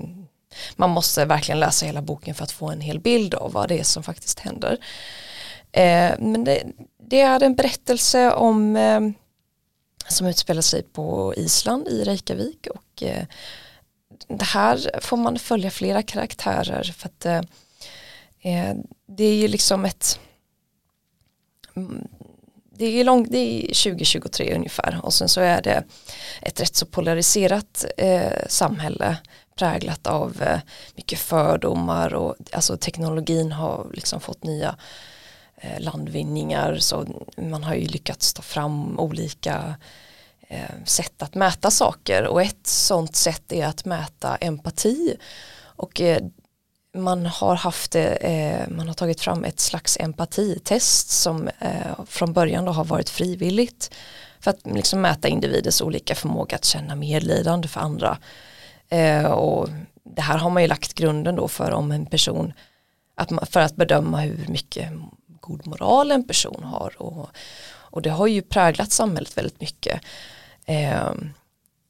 man 0.76 0.90
måste 0.90 1.26
verkligen 1.26 1.60
läsa 1.60 1.86
hela 1.86 2.02
boken 2.02 2.36
för 2.36 2.44
att 2.44 2.52
få 2.52 2.70
en 2.70 2.82
hel 2.82 3.00
bild 3.00 3.34
av 3.34 3.52
vad 3.52 3.70
det 3.70 3.80
är 3.80 3.84
som 3.84 4.04
faktiskt 4.04 4.40
händer. 4.40 4.78
Men 6.18 6.44
det, 6.44 6.64
det, 7.04 7.22
är 7.22 7.44
en 7.44 7.56
berättelse 7.56 8.32
om 8.32 8.78
som 10.08 10.28
utspelar 10.28 10.62
sig 10.62 10.84
på 10.84 11.34
Island 11.38 11.88
i 11.88 12.04
Reykjavik 12.04 12.68
och 12.68 13.04
här 14.40 15.00
får 15.02 15.18
man 15.18 15.40
följa 15.40 15.70
flera 15.70 16.04
karaktärer 16.04 16.84
för 16.98 17.08
att 17.08 17.26
eh, 17.26 17.42
eh 18.42 18.76
det 19.08 19.24
är 19.24 19.36
ju 19.36 19.48
liksom 19.48 19.86
ett 19.86 20.20
mm, 21.76 22.08
det 22.72 22.86
är, 22.86 23.04
lång, 23.04 23.28
det 23.30 23.38
är 23.38 23.62
2023 23.62 24.56
ungefär 24.56 25.00
och 25.04 25.14
sen 25.14 25.30
så 25.30 25.42
är 25.42 25.62
det 25.62 25.84
ett 26.42 26.62
rätt 26.62 26.76
så 26.76 26.86
polariserat 26.86 27.86
eh, 27.98 28.48
samhälle 28.48 29.18
präglat 29.56 30.08
av 30.08 30.42
eh, 30.42 30.60
mycket 30.96 31.20
fördomar 31.20 32.14
och 32.14 32.36
alltså 32.52 32.78
teknologin 32.78 33.52
har 33.52 33.88
liksom 33.94 34.22
fått 34.22 34.44
nya 34.44 34.76
eh, 35.58 35.80
landvinningar 35.80 36.78
så 36.80 37.06
man 37.38 37.64
har 37.64 37.76
ju 37.76 37.88
lyckats 37.88 38.34
ta 38.34 38.42
fram 38.42 39.00
olika 39.00 39.56
eh, 39.56 39.74
Eh, 40.52 40.84
sätt 40.86 41.22
att 41.22 41.36
mäta 41.36 41.72
saker. 41.72 42.28
Och 42.28 42.42
ett 42.42 42.68
sånt 42.68 43.16
sätt 43.16 43.52
är 43.52 43.66
att 43.66 43.86
mäta 43.86 44.36
empati. 44.36 45.18
Och 45.62 46.02
eh, 46.02 46.24
man 46.98 47.26
har 47.26 47.56
haft 47.56 47.96
eh, 47.96 48.68
man 48.68 48.88
har 48.88 48.94
tagit 48.94 49.22
fram 49.22 49.44
ett 49.44 49.60
slags 49.60 49.98
empatitest 50.00 51.10
som 51.10 51.50
från 52.06 52.34
början 52.34 52.66
då 52.66 52.72
har 52.72 52.86
varit 52.86 53.10
frivilligt. 53.10 53.96
För 54.40 54.52
att 54.52 54.60
liksom 54.66 55.02
mäta 55.02 55.28
individers 55.28 55.82
olika 55.82 56.16
förmåga 56.16 56.56
att 56.56 56.66
känna 56.66 56.96
medlidande 56.96 57.68
för 57.68 57.80
andra. 57.80 58.18
Och 59.34 59.70
det 60.04 60.22
här 60.22 60.38
har 60.38 60.50
man 60.50 60.64
ju 60.64 60.68
lagt 60.68 60.94
grunden 60.94 61.36
då 61.36 61.48
för 61.48 61.72
om 61.72 61.92
en 61.92 62.06
person 62.06 62.54
att 63.16 63.30
man, 63.30 63.46
för 63.46 63.60
att 63.60 63.76
bedöma 63.76 64.20
hur 64.22 64.48
mycket 64.48 64.92
god 65.40 65.68
moral 65.68 66.12
en 66.12 66.28
person 66.28 66.64
har. 66.64 67.02
Och, 67.02 67.30
och 67.70 68.02
det 68.02 68.10
har 68.10 68.28
ju 68.28 68.42
präglat 68.42 68.92
samhället 68.92 69.38
väldigt 69.38 69.62
mycket 69.62 70.02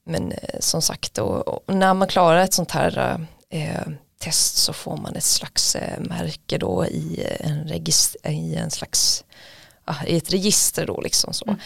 men 0.06 0.32
eh, 0.32 0.60
som 0.60 0.82
sagt, 0.82 1.18
och, 1.18 1.48
och, 1.48 1.76
när 1.76 1.94
man 1.94 2.08
klarar 2.08 2.40
ett 2.40 2.54
sånt 2.54 2.72
här 2.72 3.28
eh, 3.50 3.88
test 4.20 4.58
så 4.58 4.74
får 4.74 4.98
man 4.98 5.16
ett 5.16 5.24
slags 5.24 5.76
eh, 5.76 6.00
märke 6.00 6.58
då 6.58 6.86
i 6.86 7.28
en, 7.40 7.68
register, 7.68 8.30
i 8.30 8.56
en 8.56 8.72
slags 8.72 9.24
i 10.08 10.18
ett 10.18 10.34
register 10.34 10.86
då 10.86 11.02
liksom 11.02 11.34
så. 11.34 11.46
Mm 11.46 11.60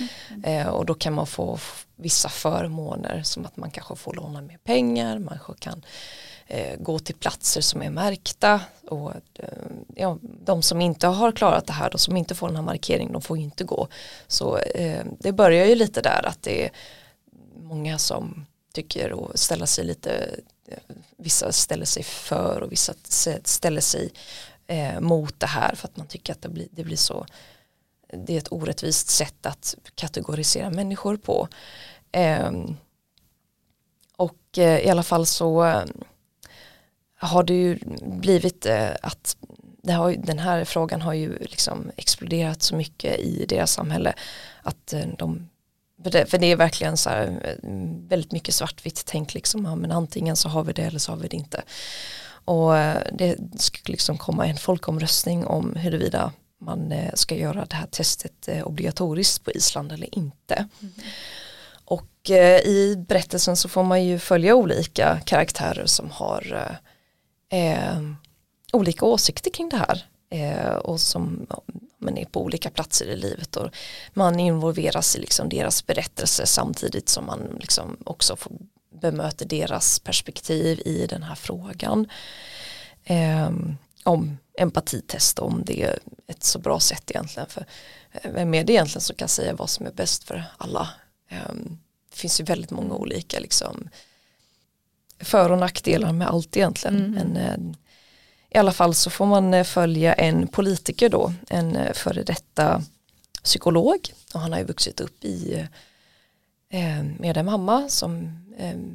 -hmm. 0.43 0.67
och 0.67 0.85
då 0.85 0.93
kan 0.93 1.13
man 1.13 1.27
få 1.27 1.59
vissa 1.95 2.29
förmåner 2.29 3.23
som 3.23 3.45
att 3.45 3.57
man 3.57 3.71
kanske 3.71 3.95
får 3.95 4.13
låna 4.13 4.41
mer 4.41 4.57
pengar, 4.57 5.19
man 5.19 5.39
kanske 5.45 5.53
kan 5.59 5.85
eh, 6.47 6.77
gå 6.79 6.99
till 6.99 7.15
platser 7.15 7.61
som 7.61 7.81
är 7.81 7.89
märkta 7.89 8.61
och 8.87 9.11
eh, 9.33 9.47
ja, 9.95 10.17
de 10.21 10.61
som 10.61 10.81
inte 10.81 11.07
har 11.07 11.31
klarat 11.31 11.67
det 11.67 11.73
här, 11.73 11.89
de 11.89 11.97
som 11.97 12.17
inte 12.17 12.35
får 12.35 12.47
den 12.47 12.55
här 12.55 12.63
markeringen, 12.63 13.13
de 13.13 13.21
får 13.21 13.37
ju 13.37 13.43
inte 13.43 13.63
gå. 13.63 13.87
Så 14.27 14.57
eh, 14.57 15.05
det 15.19 15.31
börjar 15.31 15.65
ju 15.65 15.75
lite 15.75 16.01
där 16.01 16.25
att 16.25 16.43
det 16.43 16.65
är 16.65 16.71
många 17.55 17.97
som 17.97 18.45
tycker 18.73 19.11
och 19.11 19.39
ställer 19.39 19.65
sig 19.65 19.85
lite, 19.85 20.39
vissa 21.17 21.51
ställer 21.51 21.85
sig 21.85 22.03
för 22.03 22.61
och 22.61 22.71
vissa 22.71 22.93
ställer 23.43 23.81
sig 23.81 24.13
eh, 24.67 24.99
mot 24.99 25.39
det 25.39 25.47
här 25.47 25.75
för 25.75 25.87
att 25.87 25.97
man 25.97 26.07
tycker 26.07 26.33
att 26.33 26.41
det 26.41 26.49
blir, 26.49 26.67
det 26.71 26.83
blir 26.83 26.97
så 26.97 27.25
det 28.13 28.33
är 28.33 28.37
ett 28.37 28.51
orättvist 28.51 29.09
sätt 29.09 29.45
att 29.45 29.75
kategorisera 29.95 30.69
människor 30.69 31.17
på. 31.17 31.47
Eh, 32.11 32.51
och 34.15 34.57
eh, 34.57 34.79
i 34.79 34.89
alla 34.89 35.03
fall 35.03 35.25
så 35.25 35.65
eh, 35.65 35.83
har 37.15 37.43
det 37.43 37.53
ju 37.53 37.79
blivit 38.01 38.65
eh, 38.65 38.91
att 39.01 39.37
har, 39.87 40.13
den 40.13 40.39
här 40.39 40.65
frågan 40.65 41.01
har 41.01 41.13
ju 41.13 41.37
liksom 41.37 41.91
exploderat 41.95 42.63
så 42.63 42.75
mycket 42.75 43.19
i 43.19 43.45
deras 43.45 43.71
samhälle 43.71 44.13
att 44.61 44.93
eh, 44.93 45.07
de 45.17 45.49
för 46.03 46.11
det, 46.11 46.25
för 46.25 46.37
det 46.37 46.51
är 46.51 46.55
verkligen 46.55 46.97
så 46.97 47.09
här 47.09 47.27
eh, 47.43 47.69
väldigt 48.07 48.31
mycket 48.31 48.55
svartvitt 48.55 49.03
tänk 49.05 49.33
liksom, 49.33 49.65
ja, 49.65 49.75
men 49.75 49.91
antingen 49.91 50.35
så 50.35 50.49
har 50.49 50.63
vi 50.63 50.73
det 50.73 50.81
eller 50.81 50.99
så 50.99 51.11
har 51.11 51.19
vi 51.19 51.27
det 51.27 51.37
inte. 51.37 51.63
Och 52.45 52.77
eh, 52.77 53.03
det 53.11 53.37
ska 53.55 53.77
liksom 53.85 54.17
komma 54.17 54.47
en 54.47 54.57
folkomröstning 54.57 55.45
om 55.45 55.75
huruvida 55.75 56.31
man 56.59 56.91
eh, 56.91 57.13
ska 57.13 57.35
göra 57.35 57.65
det 57.65 57.75
här 57.75 57.87
testet 57.87 58.49
obligatoriskt 58.63 59.43
på 59.43 59.51
Island 59.51 59.91
eller 59.91 60.15
inte. 60.17 60.67
Mm. 60.81 60.93
Och 61.85 62.29
i 62.65 62.95
berättelsen 63.07 63.55
så 63.55 63.69
får 63.69 63.83
man 63.83 64.05
ju 64.05 64.19
följa 64.19 64.55
olika 64.55 65.19
karaktärer 65.25 65.85
som 65.85 66.11
har 66.11 66.77
eh, 67.49 68.01
olika 68.73 69.05
åsikter 69.05 69.51
kring 69.51 69.69
det 69.69 69.77
här 69.77 70.05
och 70.81 70.99
som 70.99 71.47
man 71.97 72.17
är 72.17 72.25
på 72.25 72.41
olika 72.41 72.69
platser 72.69 73.05
i 73.05 73.15
livet 73.15 73.55
och 73.55 73.69
man 74.13 74.39
involveras 74.39 75.15
i 75.15 75.19
liksom 75.19 75.49
deras 75.49 75.85
berättelse 75.85 76.45
samtidigt 76.45 77.09
som 77.09 77.25
man 77.25 77.57
liksom 77.59 77.97
också 78.03 78.35
får 78.35 78.51
bemöter 79.01 79.45
deras 79.45 79.99
perspektiv 79.99 80.81
i 80.85 81.07
den 81.07 81.23
här 81.23 81.35
frågan. 81.35 82.07
Eh, 83.03 83.51
om 84.03 84.37
empatitest 84.57 85.39
om 85.39 85.61
det 85.65 85.83
är 85.83 85.99
ett 86.27 86.43
så 86.43 86.59
bra 86.59 86.79
sätt 86.79 87.11
egentligen 87.11 87.49
för 87.49 87.65
eh, 88.11 88.31
vem 88.31 88.53
är 88.53 88.63
det 88.63 88.73
egentligen 88.73 89.01
som 89.01 89.15
kan 89.15 89.27
säga 89.27 89.53
vad 89.53 89.69
som 89.69 89.85
är 89.85 89.91
bäst 89.91 90.23
för 90.23 90.43
alla. 90.57 90.89
Eh, 91.29 91.53
det 92.11 92.17
finns 92.17 92.39
ju 92.39 92.43
väldigt 92.43 92.71
många 92.71 92.95
olika 92.95 93.39
liksom 93.39 93.89
för 95.19 95.51
och 95.51 95.57
nackdelar 95.57 96.13
med 96.13 96.27
allt 96.27 96.57
egentligen. 96.57 96.95
Mm. 96.95 97.11
Men, 97.11 97.37
eh, 97.37 97.75
I 98.53 98.57
alla 98.57 98.71
fall 98.71 98.93
så 98.93 99.09
får 99.09 99.25
man 99.25 99.53
eh, 99.53 99.63
följa 99.63 100.13
en 100.13 100.47
politiker 100.47 101.09
då, 101.09 101.33
en 101.49 101.75
eh, 101.75 101.93
före 101.93 102.23
detta 102.23 102.83
psykolog. 103.43 104.13
Och 104.33 104.39
han 104.39 104.51
har 104.51 104.59
ju 104.59 104.65
vuxit 104.65 105.01
upp 105.01 105.23
i 105.23 105.67
med 107.19 107.37
en 107.37 107.45
mamma 107.45 107.89
som 107.89 108.39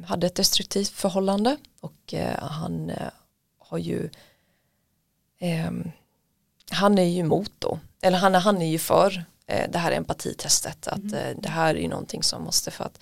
hade 0.07 0.27
ett 0.27 0.35
destruktivt 0.35 0.89
förhållande. 0.89 1.57
Och 1.79 2.13
han 2.41 2.91
har 3.59 3.77
ju 3.77 4.09
han 6.71 6.97
är 6.97 7.03
ju 7.03 7.19
emot 7.19 7.51
då, 7.59 7.79
eller 8.01 8.17
han, 8.17 8.35
han 8.35 8.61
är 8.61 8.67
ju 8.67 8.79
för 8.79 9.23
det 9.47 9.77
här 9.77 9.91
empatitestet. 9.91 10.87
Att 10.87 10.97
mm. 10.97 11.41
det 11.41 11.49
här 11.49 11.75
är 11.75 11.79
ju 11.79 11.87
någonting 11.87 12.23
som 12.23 12.43
måste 12.43 12.71
för 12.71 12.83
att 12.83 12.99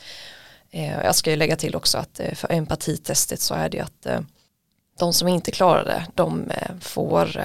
Eh, 0.72 1.04
jag 1.04 1.16
ska 1.16 1.30
ju 1.30 1.36
lägga 1.36 1.56
till 1.56 1.76
också 1.76 1.98
att 1.98 2.20
eh, 2.20 2.34
för 2.34 2.52
empatitestet 2.52 3.42
så 3.42 3.54
är 3.54 3.70
det 3.70 3.80
att 3.80 4.06
eh, 4.06 4.20
de 4.98 5.14
som 5.14 5.28
inte 5.28 5.52
klarar 5.52 5.86
det 5.86 6.08
de 6.16 6.52
får 6.82 7.42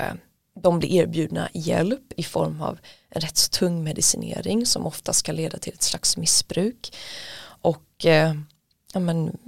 de 0.54 0.78
blir 0.78 0.90
erbjudna 0.90 1.48
hjälp 1.52 2.12
i 2.16 2.22
form 2.22 2.62
av 2.62 2.78
en 3.08 3.20
rätt 3.20 3.36
så 3.36 3.48
tung 3.48 3.84
medicinering 3.84 4.66
som 4.66 4.86
ofta 4.86 5.12
ska 5.12 5.32
leda 5.32 5.58
till 5.58 5.72
ett 5.72 5.82
slags 5.82 6.16
missbruk 6.16 6.96
och 7.44 8.04
ja, 8.92 9.00
men, 9.00 9.38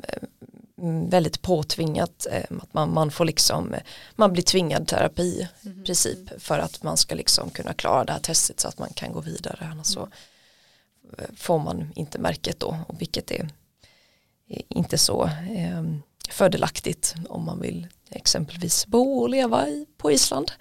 väldigt 1.11 1.43
påtvingat 1.43 2.27
att 2.63 2.75
man, 2.75 2.95
man 2.95 3.11
får 3.11 3.25
liksom 3.25 3.75
man 4.15 4.33
blir 4.33 4.43
tvingad 4.43 4.89
terapi 4.89 5.49
i 5.63 5.67
mm. 5.67 5.85
princip 5.85 6.43
för 6.43 6.59
att 6.59 6.83
man 6.83 6.97
ska 6.97 7.15
liksom 7.15 7.51
kunna 7.51 7.73
klara 7.73 8.05
det 8.05 8.13
här 8.13 8.21
testet 8.21 8.61
så 8.61 8.69
att 8.69 8.79
man 8.79 8.93
kan 8.95 9.13
gå 9.13 9.21
vidare 9.21 9.69
annars 9.73 9.87
så 9.87 10.09
får 11.37 11.59
man 11.59 11.93
inte 11.95 12.19
märket 12.19 12.61
då 12.61 12.79
och 12.89 13.01
vilket 13.01 13.31
är 13.31 13.51
inte 14.69 14.99
så 14.99 15.25
eh, 15.57 15.83
fördelaktigt 16.31 17.15
om 17.29 17.45
man 17.45 17.61
vill 17.61 17.87
exempelvis 18.11 18.87
bo 18.87 19.19
och 19.19 19.29
leva 19.29 19.69
i, 19.69 19.87
på 19.97 20.13
Island. 20.13 20.53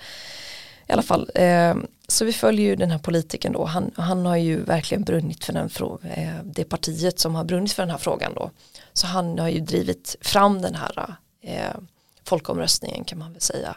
I 0.87 0.91
alla 0.91 1.01
fall, 1.01 1.31
eh, 1.35 1.75
så 2.07 2.25
vi 2.25 2.33
följer 2.33 2.65
ju 2.65 2.75
den 2.75 2.91
här 2.91 2.99
politikern 2.99 3.53
då, 3.53 3.65
han, 3.65 3.91
han 3.95 4.25
har 4.25 4.35
ju 4.35 4.63
verkligen 4.63 5.03
brunnit 5.03 5.45
för 5.45 5.53
den 5.53 5.69
frågan, 5.69 6.11
eh, 6.11 6.33
det 6.43 6.63
partiet 6.63 7.19
som 7.19 7.35
har 7.35 7.43
brunnit 7.43 7.73
för 7.73 7.83
den 7.83 7.91
här 7.91 7.97
frågan 7.97 8.33
då. 8.33 8.51
Så 8.93 9.07
han 9.07 9.39
har 9.39 9.49
ju 9.49 9.59
drivit 9.59 10.15
fram 10.21 10.61
den 10.61 10.75
här 10.75 11.15
eh, 11.41 11.75
folkomröstningen 12.23 13.03
kan 13.03 13.19
man 13.19 13.33
väl 13.33 13.41
säga. 13.41 13.75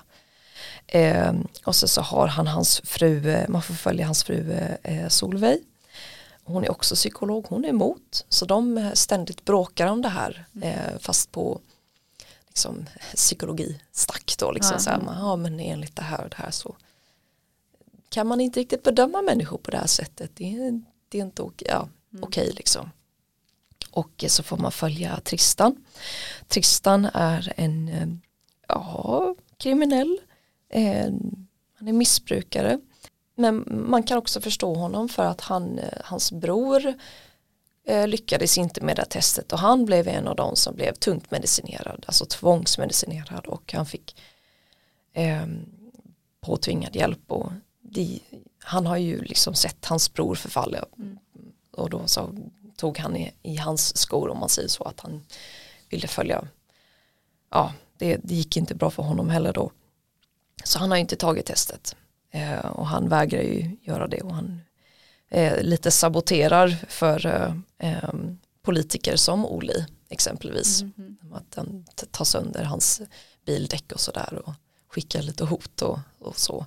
Eh, 0.87 1.33
och 1.65 1.77
så, 1.77 1.89
så 1.89 2.01
har 2.01 2.27
han 2.27 2.47
hans 2.47 2.81
fru, 2.85 3.31
eh, 3.31 3.49
man 3.49 3.63
får 3.63 3.75
följa 3.75 4.07
hans 4.07 4.25
fru 4.25 4.53
eh, 4.53 5.01
eh 5.03 5.09
Solveig 5.09 5.63
hon 6.47 6.65
är 6.65 6.71
också 6.71 6.95
psykolog, 6.95 7.47
hon 7.49 7.65
är 7.65 7.69
emot. 7.69 8.25
Så 8.29 8.45
de 8.45 8.79
eh, 8.79 8.93
ständigt 8.93 9.45
bråkar 9.45 9.87
om 9.87 10.03
det 10.03 10.09
här 10.09 10.45
eh, 10.63 10.99
fast 11.01 11.33
på 11.33 11.61
liksom, 12.57 12.87
psykologistack 13.15 14.35
då. 14.39 14.53
Liksom, 14.53 14.73
ja. 14.73 14.79
så 14.79 14.91
här, 14.91 15.01
man, 15.01 15.19
ja 15.19 15.37
men 15.37 15.61
enligt 15.61 15.97
det 15.97 16.03
här 16.03 16.25
och 16.25 16.31
det 16.31 16.37
här 16.37 16.51
så 16.51 16.77
kan 18.09 18.27
man 18.27 18.41
inte 18.41 18.61
riktigt 18.61 18.83
bedöma 18.83 19.23
människor 19.23 19.59
på 19.59 19.71
det 19.71 19.77
här 19.77 19.87
sättet. 19.87 20.31
Det 20.35 20.55
är, 20.55 20.83
det 21.09 21.19
är 21.19 21.23
inte 21.23 21.43
okej, 21.43 21.69
ja, 21.71 21.89
mm. 22.13 22.25
okej 22.25 22.53
liksom. 22.57 22.91
Och 23.91 24.25
så 24.29 24.43
får 24.43 24.57
man 24.57 24.73
följa 24.73 25.21
Tristan. 25.21 25.85
Tristan 26.49 27.09
är 27.15 27.53
en 27.57 27.89
eh, 27.89 28.09
ja, 28.69 29.35
kriminell, 29.57 30.21
eh, 30.69 31.13
han 31.79 31.89
är 31.89 31.93
missbrukare 31.93 32.79
men 33.35 33.65
man 33.89 34.03
kan 34.03 34.19
också 34.19 34.41
förstå 34.41 34.75
honom 34.75 35.09
för 35.09 35.25
att 35.25 35.41
han, 35.41 35.79
eh, 35.79 35.99
hans 36.05 36.33
bror 36.33 36.95
lyckades 37.87 38.59
inte 38.59 38.81
med 38.81 38.97
det 38.97 39.05
testet 39.05 39.53
och 39.53 39.59
han 39.59 39.85
blev 39.85 40.09
en 40.09 40.29
av 40.29 40.37
de 40.37 40.57
som 40.57 40.75
blev 40.75 40.95
tungt 40.95 41.31
medicinerad, 41.31 42.05
alltså 42.07 42.25
tvångsmedicinerad 42.27 43.47
och 43.47 43.73
han 43.73 43.87
fick 43.87 44.17
eh, 45.13 45.47
påtvingad 46.41 46.97
hjälp 46.97 47.21
och 47.27 47.53
de, 47.81 48.21
han 48.59 48.87
har 48.87 48.97
ju 48.97 49.23
liksom 49.23 49.55
sett 49.55 49.85
hans 49.85 50.13
bror 50.13 50.35
förfalla. 50.35 50.85
Mm. 50.99 51.19
och 51.71 51.91
då 51.91 52.07
så 52.07 52.35
tog 52.77 52.99
han 52.99 53.17
i, 53.17 53.33
i, 53.43 53.57
hans 53.57 53.97
skor 53.97 54.29
om 54.29 54.39
man 54.39 54.49
säger 54.49 54.69
så 54.69 54.85
att 54.85 55.01
han 55.01 55.25
ville 55.89 56.09
följa. 56.09 56.49
Ja 57.51 57.73
det, 57.99 58.17
det 58.23 58.35
gick 58.35 58.57
inte 58.57 58.75
bra 58.75 58.91
för 58.91 59.03
honom 59.03 59.31
heller 59.31 59.53
då. 59.53 59.71
Så 60.65 60.79
han 60.79 60.91
har 60.91 60.99
inte 60.99 61.17
tagit 61.17 61.47
testet. 61.47 61.97
Eh, 62.31 62.67
och 62.67 62.87
han 62.87 63.09
vägrar 63.09 63.43
ju 63.43 63.77
göra 63.83 64.07
det 64.07 64.21
och 64.21 64.35
han 64.35 64.61
eh, 65.31 65.63
lite 65.63 65.91
saboterar 65.91 66.69
för 66.89 67.27
eh, 67.27 67.55
ehm, 67.79 68.39
politiker 68.63 69.17
som 69.17 69.47
Oli 69.47 69.87
exempelvis. 70.09 70.83
Mm. 70.83 71.17
Att 71.33 71.51
den 71.51 71.85
tar 72.11 72.25
sönder 72.25 72.65
hans 72.65 73.03
bildäck 73.47 73.93
och 73.93 74.01
sådär 74.01 74.43
och 74.45 74.53
skickar 74.89 75.23
lite 75.23 75.45
hot 75.45 75.83
och, 75.83 75.99
och 76.19 76.39
så. 76.39 76.67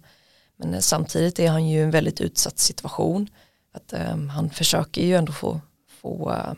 Men 0.57 0.73
eh, 0.73 0.79
samtidigt 0.79 1.39
är 1.39 1.49
han 1.49 1.67
ju 1.67 1.79
i 1.79 1.83
en 1.83 1.91
väldigt 1.91 2.21
utsatt 2.21 2.59
situation. 2.59 3.29
Att, 3.71 3.93
um, 3.93 4.29
han 4.29 4.49
försöker 4.49 5.01
ju 5.01 5.15
ändå 5.15 5.31
få, 5.31 5.61
få, 6.01 6.29
uh, 6.31 6.53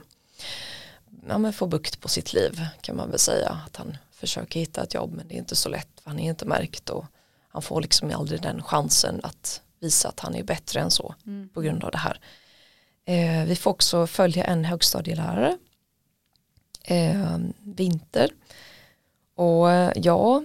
ja, 1.27 1.37
men 1.37 1.53
få 1.53 1.67
bukt 1.67 1.99
på 1.99 2.07
sitt 2.07 2.33
liv 2.33 2.65
kan 2.81 2.95
man 2.95 3.09
väl 3.09 3.19
säga. 3.19 3.49
Att 3.65 3.75
han 3.75 3.97
försöker 4.11 4.59
hitta 4.59 4.83
ett 4.83 4.93
jobb 4.93 5.13
men 5.13 5.27
det 5.27 5.35
är 5.35 5.37
inte 5.37 5.55
så 5.55 5.69
lätt 5.69 6.01
för 6.03 6.09
han 6.09 6.19
är 6.19 6.29
inte 6.29 6.45
märkt 6.45 6.89
och 6.89 7.05
han 7.49 7.61
får 7.61 7.81
liksom 7.81 8.11
aldrig 8.15 8.41
den 8.41 8.63
chansen 8.63 9.19
att 9.23 9.61
visa 9.81 10.09
att 10.09 10.19
han 10.19 10.35
är 10.35 10.43
bättre 10.43 10.79
än 10.79 10.91
så 10.91 11.15
mm. 11.25 11.49
på 11.49 11.61
grund 11.61 11.83
av 11.83 11.91
det 11.91 11.97
här. 11.97 12.19
Eh, 13.05 13.45
vi 13.45 13.55
får 13.55 13.71
också 13.71 14.07
följa 14.07 14.43
en 14.43 14.65
högstadielärare 14.65 15.57
eh, 16.83 17.37
vinter 17.59 18.29
och 19.35 19.71
eh, 19.71 19.91
ja 19.95 20.43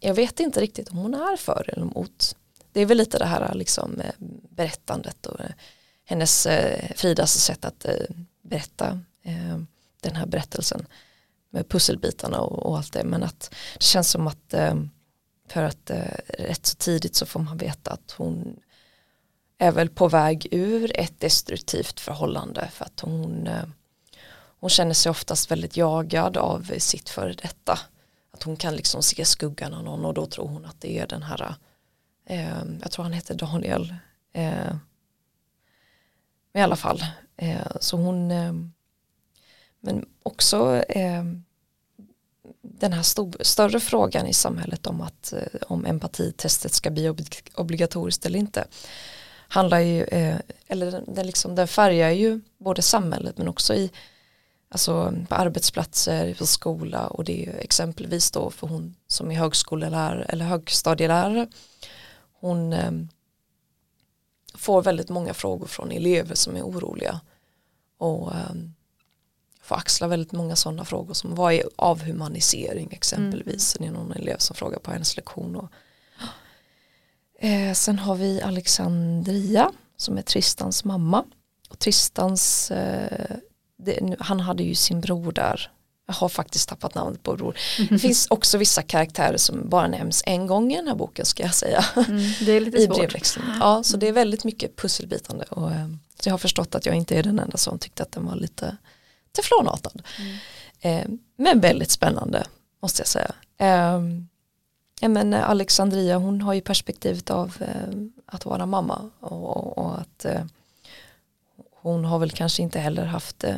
jag 0.00 0.14
vet 0.14 0.40
inte 0.40 0.60
riktigt 0.60 0.88
om 0.88 0.96
hon 0.96 1.14
är 1.14 1.36
för 1.36 1.64
eller 1.68 1.82
emot 1.82 2.36
det 2.72 2.80
är 2.80 2.86
väl 2.86 2.98
lite 2.98 3.18
det 3.18 3.24
här 3.24 3.54
liksom 3.54 4.00
eh, 4.00 4.14
berättandet 4.50 5.26
och 5.26 5.40
eh, 5.40 5.50
hennes 6.04 6.46
eh, 6.46 6.92
Fridas 6.96 7.32
sätt 7.32 7.64
att 7.64 7.86
berätta 8.42 9.00
den 10.00 10.16
här 10.16 10.26
berättelsen 10.26 10.86
med 11.50 11.68
pusselbitarna 11.68 12.40
och, 12.40 12.66
och, 12.66 12.76
allt 12.76 12.92
det 12.92 13.04
men 13.04 13.22
att 13.22 13.54
det 13.78 13.84
känns 13.84 14.10
som 14.10 14.26
att 14.26 14.54
för 15.50 15.62
att 15.62 15.90
eh, 15.90 16.18
rätt 16.38 16.66
så 16.66 16.76
tidigt 16.76 17.16
så 17.16 17.26
får 17.26 17.40
man 17.40 17.56
veta 17.56 17.90
att 17.90 18.10
hon 18.10 18.60
är 19.58 19.72
väl 19.72 19.88
på 19.88 20.08
väg 20.08 20.48
ur 20.50 21.00
ett 21.00 21.20
destruktivt 21.20 22.00
förhållande 22.00 22.68
för 22.72 22.84
att 22.84 23.00
hon, 23.00 23.46
eh, 23.46 23.64
hon 24.60 24.70
känner 24.70 24.94
sig 24.94 25.10
oftast 25.10 25.50
väldigt 25.50 25.76
jagad 25.76 26.36
av 26.36 26.72
sitt 26.78 27.08
före 27.08 27.32
detta. 27.32 27.78
Att 28.30 28.42
hon 28.42 28.56
kan 28.56 28.76
liksom 28.76 29.02
se 29.02 29.24
skuggan 29.24 29.74
av 29.74 29.84
någon 29.84 30.04
och 30.04 30.14
då 30.14 30.26
tror 30.26 30.48
hon 30.48 30.64
att 30.64 30.80
det 30.80 30.98
är 30.98 31.06
den 31.06 31.22
här, 31.22 31.54
eh, 32.26 32.64
jag 32.82 32.90
tror 32.90 33.02
han 33.02 33.12
heter 33.12 33.34
Daniel, 33.34 33.94
eh, 34.32 34.74
i 36.54 36.60
alla 36.60 36.76
fall. 36.76 37.04
Eh, 37.36 37.76
så 37.80 37.96
hon, 37.96 38.30
eh, 38.30 38.52
men 39.80 40.06
också 40.22 40.76
eh, 40.76 41.24
den 42.80 42.92
här 42.92 43.02
stor, 43.02 43.36
större 43.40 43.80
frågan 43.80 44.26
i 44.26 44.34
samhället 44.34 44.86
om 44.86 45.00
att 45.00 45.32
eh, 45.32 45.60
om 45.66 45.86
empatitestet 45.86 46.72
ska 46.72 46.90
bli 46.90 47.14
obligatoriskt 47.54 48.26
eller 48.26 48.38
inte 48.38 48.64
handlar 49.48 49.78
ju, 49.78 50.04
eh, 50.04 50.36
eller 50.66 51.02
den, 51.06 51.26
liksom, 51.26 51.54
den 51.54 51.68
färgar 51.68 52.10
ju 52.10 52.40
både 52.58 52.82
samhället 52.82 53.38
men 53.38 53.48
också 53.48 53.74
i 53.74 53.90
alltså 54.68 55.14
på 55.28 55.34
arbetsplatser, 55.34 56.34
på 56.34 56.46
skola 56.46 57.06
och 57.06 57.24
det 57.24 57.42
är 57.42 57.46
ju 57.46 57.58
exempelvis 57.58 58.30
då 58.30 58.50
för 58.50 58.66
hon 58.66 58.96
som 59.06 59.30
är 59.30 59.34
högskolelärare 59.34 60.24
eller 60.24 60.44
högstadielärare 60.44 61.46
hon 62.40 62.72
eh, 62.72 62.92
får 64.54 64.82
väldigt 64.82 65.08
många 65.08 65.34
frågor 65.34 65.66
från 65.66 65.90
elever 65.90 66.34
som 66.34 66.56
är 66.56 66.62
oroliga 66.62 67.20
och 67.98 68.32
får 69.70 69.76
axla 69.76 70.06
väldigt 70.06 70.32
många 70.32 70.56
sådana 70.56 70.84
frågor 70.84 71.14
som 71.14 71.34
vad 71.34 71.52
är 71.52 71.62
avhumanisering 71.76 72.88
exempelvis. 72.92 73.76
Mm. 73.76 73.92
Det 73.92 73.98
är 73.98 74.02
någon 74.02 74.12
elev 74.12 74.36
som 74.38 74.56
frågar 74.56 74.78
på 74.78 74.90
hennes 74.90 75.16
lektion. 75.16 75.56
Och, 75.56 75.70
eh, 77.44 77.72
sen 77.72 77.98
har 77.98 78.14
vi 78.14 78.42
Alexandria 78.42 79.72
som 79.96 80.18
är 80.18 80.22
Tristans 80.22 80.84
mamma. 80.84 81.24
och 81.68 81.78
Tristans, 81.78 82.70
eh, 82.70 83.36
det, 83.78 84.16
han 84.18 84.40
hade 84.40 84.62
ju 84.62 84.74
sin 84.74 85.00
bror 85.00 85.32
där. 85.32 85.70
Jag 86.06 86.14
har 86.14 86.28
faktiskt 86.28 86.68
tappat 86.68 86.94
namnet 86.94 87.22
på 87.22 87.36
bror. 87.36 87.56
Det 87.90 87.98
finns 88.06 88.26
också 88.30 88.58
vissa 88.58 88.82
karaktärer 88.82 89.36
som 89.36 89.68
bara 89.68 89.88
nämns 89.88 90.22
en 90.26 90.46
gång 90.46 90.72
i 90.72 90.76
den 90.76 90.88
här 90.88 90.94
boken 90.94 91.24
ska 91.24 91.42
jag 91.42 91.54
säga. 91.54 91.84
Mm, 91.96 92.32
det 92.40 92.52
är 92.52 92.60
lite 92.60 92.78
I 92.78 92.86
svårt. 92.86 93.38
Ja, 93.60 93.82
så 93.82 93.96
det 93.96 94.08
är 94.08 94.12
väldigt 94.12 94.44
mycket 94.44 94.76
pusselbitande. 94.76 95.44
Och, 95.44 95.70
eh, 95.70 95.88
så 96.20 96.28
jag 96.28 96.32
har 96.32 96.38
förstått 96.38 96.74
att 96.74 96.86
jag 96.86 96.94
inte 96.94 97.18
är 97.18 97.22
den 97.22 97.38
enda 97.38 97.56
som 97.56 97.78
tyckte 97.78 98.02
att 98.02 98.12
den 98.12 98.26
var 98.26 98.36
lite 98.36 98.76
teflonartad. 99.32 100.02
Mm. 100.18 100.36
Eh, 100.80 101.18
men 101.36 101.60
väldigt 101.60 101.90
spännande 101.90 102.46
måste 102.80 103.00
jag 103.00 103.08
säga. 103.08 103.34
Eh, 103.58 104.00
ja, 105.00 105.08
men 105.08 105.34
eh, 105.34 105.50
Alexandria 105.50 106.18
hon 106.18 106.42
har 106.42 106.54
ju 106.54 106.60
perspektivet 106.60 107.30
av 107.30 107.56
eh, 107.60 108.10
att 108.26 108.44
vara 108.44 108.66
mamma 108.66 109.10
och, 109.20 109.78
och 109.78 110.00
att 110.00 110.24
eh, 110.24 110.44
hon 111.82 112.04
har 112.04 112.18
väl 112.18 112.30
kanske 112.30 112.62
inte 112.62 112.80
heller 112.80 113.04
haft 113.04 113.44
eh, 113.44 113.56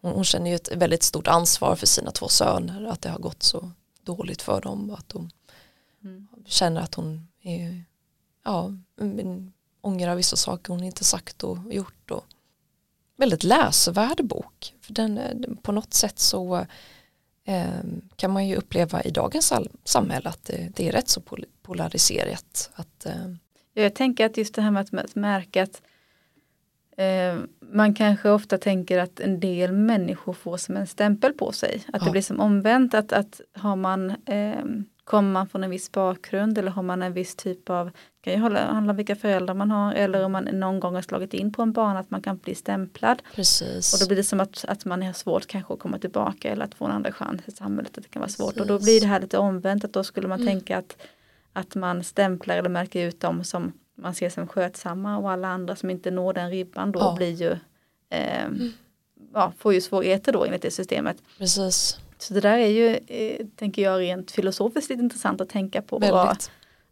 hon, 0.00 0.12
hon, 0.12 0.24
känner 0.24 0.50
ju 0.50 0.56
ett 0.56 0.76
väldigt 0.76 1.02
stort 1.02 1.28
ansvar 1.28 1.76
för 1.76 1.86
sina 1.86 2.10
två 2.10 2.28
söner 2.28 2.86
att 2.86 3.02
det 3.02 3.10
har 3.10 3.18
gått 3.18 3.42
så 3.42 3.70
dåligt 4.02 4.42
för 4.42 4.60
dem 4.60 4.90
och 4.90 4.98
att 4.98 5.12
hon 5.12 5.30
mm. 6.04 6.28
känner 6.46 6.80
att 6.80 6.94
hon 6.94 7.28
är 7.42 7.84
ja, 8.44 8.72
ångrar 9.80 10.14
vissa 10.14 10.36
saker 10.36 10.72
hon 10.72 10.82
inte 10.82 11.04
sagt 11.04 11.44
och 11.44 11.58
gjort 11.70 12.10
och 12.10 12.24
väldigt 13.20 13.44
läsvärd 13.44 14.24
bok. 14.24 14.74
För 14.80 14.92
den, 14.92 15.20
på 15.62 15.72
något 15.72 15.94
sätt 15.94 16.18
så 16.18 16.66
eh, 17.44 17.80
kan 18.16 18.30
man 18.30 18.48
ju 18.48 18.56
uppleva 18.56 19.02
i 19.02 19.10
dagens 19.10 19.52
samhälle 19.84 20.28
att 20.28 20.44
det, 20.44 20.72
det 20.76 20.88
är 20.88 20.92
rätt 20.92 21.08
så 21.08 21.22
polariserat. 21.62 22.70
Att, 22.74 23.06
eh, 23.06 23.34
jag 23.74 23.94
tänker 23.94 24.26
att 24.26 24.36
just 24.36 24.54
det 24.54 24.62
här 24.62 24.70
med 24.70 24.86
att 25.04 25.14
märka 25.14 25.62
att 25.62 25.82
eh, 26.96 27.38
man 27.72 27.94
kanske 27.94 28.30
ofta 28.30 28.58
tänker 28.58 28.98
att 28.98 29.20
en 29.20 29.40
del 29.40 29.72
människor 29.72 30.32
får 30.32 30.56
som 30.56 30.76
en 30.76 30.86
stämpel 30.86 31.32
på 31.32 31.52
sig. 31.52 31.84
Att 31.92 32.02
ja. 32.02 32.04
det 32.04 32.10
blir 32.10 32.22
som 32.22 32.40
omvänt 32.40 32.94
att, 32.94 33.12
att 33.12 33.40
har 33.52 33.76
man 33.76 34.10
eh, 34.10 34.64
Kommer 35.10 35.32
man 35.32 35.48
från 35.48 35.64
en 35.64 35.70
viss 35.70 35.92
bakgrund 35.92 36.58
eller 36.58 36.70
har 36.70 36.82
man 36.82 37.02
en 37.02 37.12
viss 37.12 37.36
typ 37.36 37.70
av, 37.70 37.90
kan 38.20 38.32
ju 38.32 38.38
handla 38.38 38.70
om 38.70 38.96
vilka 38.96 39.16
föräldrar 39.16 39.54
man 39.54 39.70
har 39.70 39.94
eller 39.94 40.24
om 40.24 40.32
man 40.32 40.44
någon 40.44 40.80
gång 40.80 40.94
har 40.94 41.02
slagit 41.02 41.34
in 41.34 41.52
på 41.52 41.62
en 41.62 41.72
bana 41.72 42.00
att 42.00 42.10
man 42.10 42.22
kan 42.22 42.36
bli 42.36 42.54
stämplad. 42.54 43.22
Precis. 43.34 43.94
Och 43.94 44.00
då 44.00 44.06
blir 44.06 44.16
det 44.16 44.24
som 44.24 44.40
att, 44.40 44.64
att 44.68 44.84
man 44.84 45.02
har 45.02 45.12
svårt 45.12 45.46
kanske 45.46 45.74
att 45.74 45.80
komma 45.80 45.98
tillbaka 45.98 46.50
eller 46.50 46.64
att 46.64 46.74
få 46.74 46.84
en 46.84 46.90
andra 46.90 47.12
chans 47.12 47.40
i 47.46 47.50
samhället. 47.50 47.98
Att 47.98 48.04
det 48.04 48.10
kan 48.10 48.20
vara 48.20 48.30
svårt 48.30 48.54
Precis. 48.54 48.60
och 48.60 48.66
då 48.66 48.78
blir 48.78 49.00
det 49.00 49.06
här 49.06 49.20
lite 49.20 49.38
omvänt 49.38 49.84
att 49.84 49.92
då 49.92 50.04
skulle 50.04 50.28
man 50.28 50.40
mm. 50.40 50.52
tänka 50.52 50.78
att, 50.78 50.96
att 51.52 51.74
man 51.74 52.04
stämplar 52.04 52.56
eller 52.56 52.68
märker 52.68 53.06
ut 53.06 53.20
dem 53.20 53.44
som 53.44 53.72
man 53.94 54.14
ser 54.14 54.30
som 54.30 54.46
skötsamma 54.46 55.18
och 55.18 55.30
alla 55.30 55.48
andra 55.48 55.76
som 55.76 55.90
inte 55.90 56.10
når 56.10 56.32
den 56.32 56.50
ribban 56.50 56.92
då 56.92 57.00
ja. 57.00 57.14
blir 57.16 57.30
ju 57.32 57.50
eh, 58.10 58.44
mm. 58.44 58.72
ja, 59.34 59.52
får 59.58 59.74
ju 59.74 59.80
svårigheter 59.80 60.32
då 60.32 60.44
enligt 60.44 60.62
det 60.62 60.70
systemet. 60.70 61.16
Precis. 61.38 61.98
Så 62.22 62.34
det 62.34 62.40
där 62.40 62.58
är 62.58 62.66
ju, 62.66 62.98
eh, 63.06 63.46
tänker 63.56 63.82
jag, 63.82 64.00
rent 64.00 64.30
filosofiskt 64.30 64.90
lite 64.90 65.02
intressant 65.02 65.40
att 65.40 65.48
tänka 65.48 65.82
på. 65.82 65.98
Vad, 65.98 66.36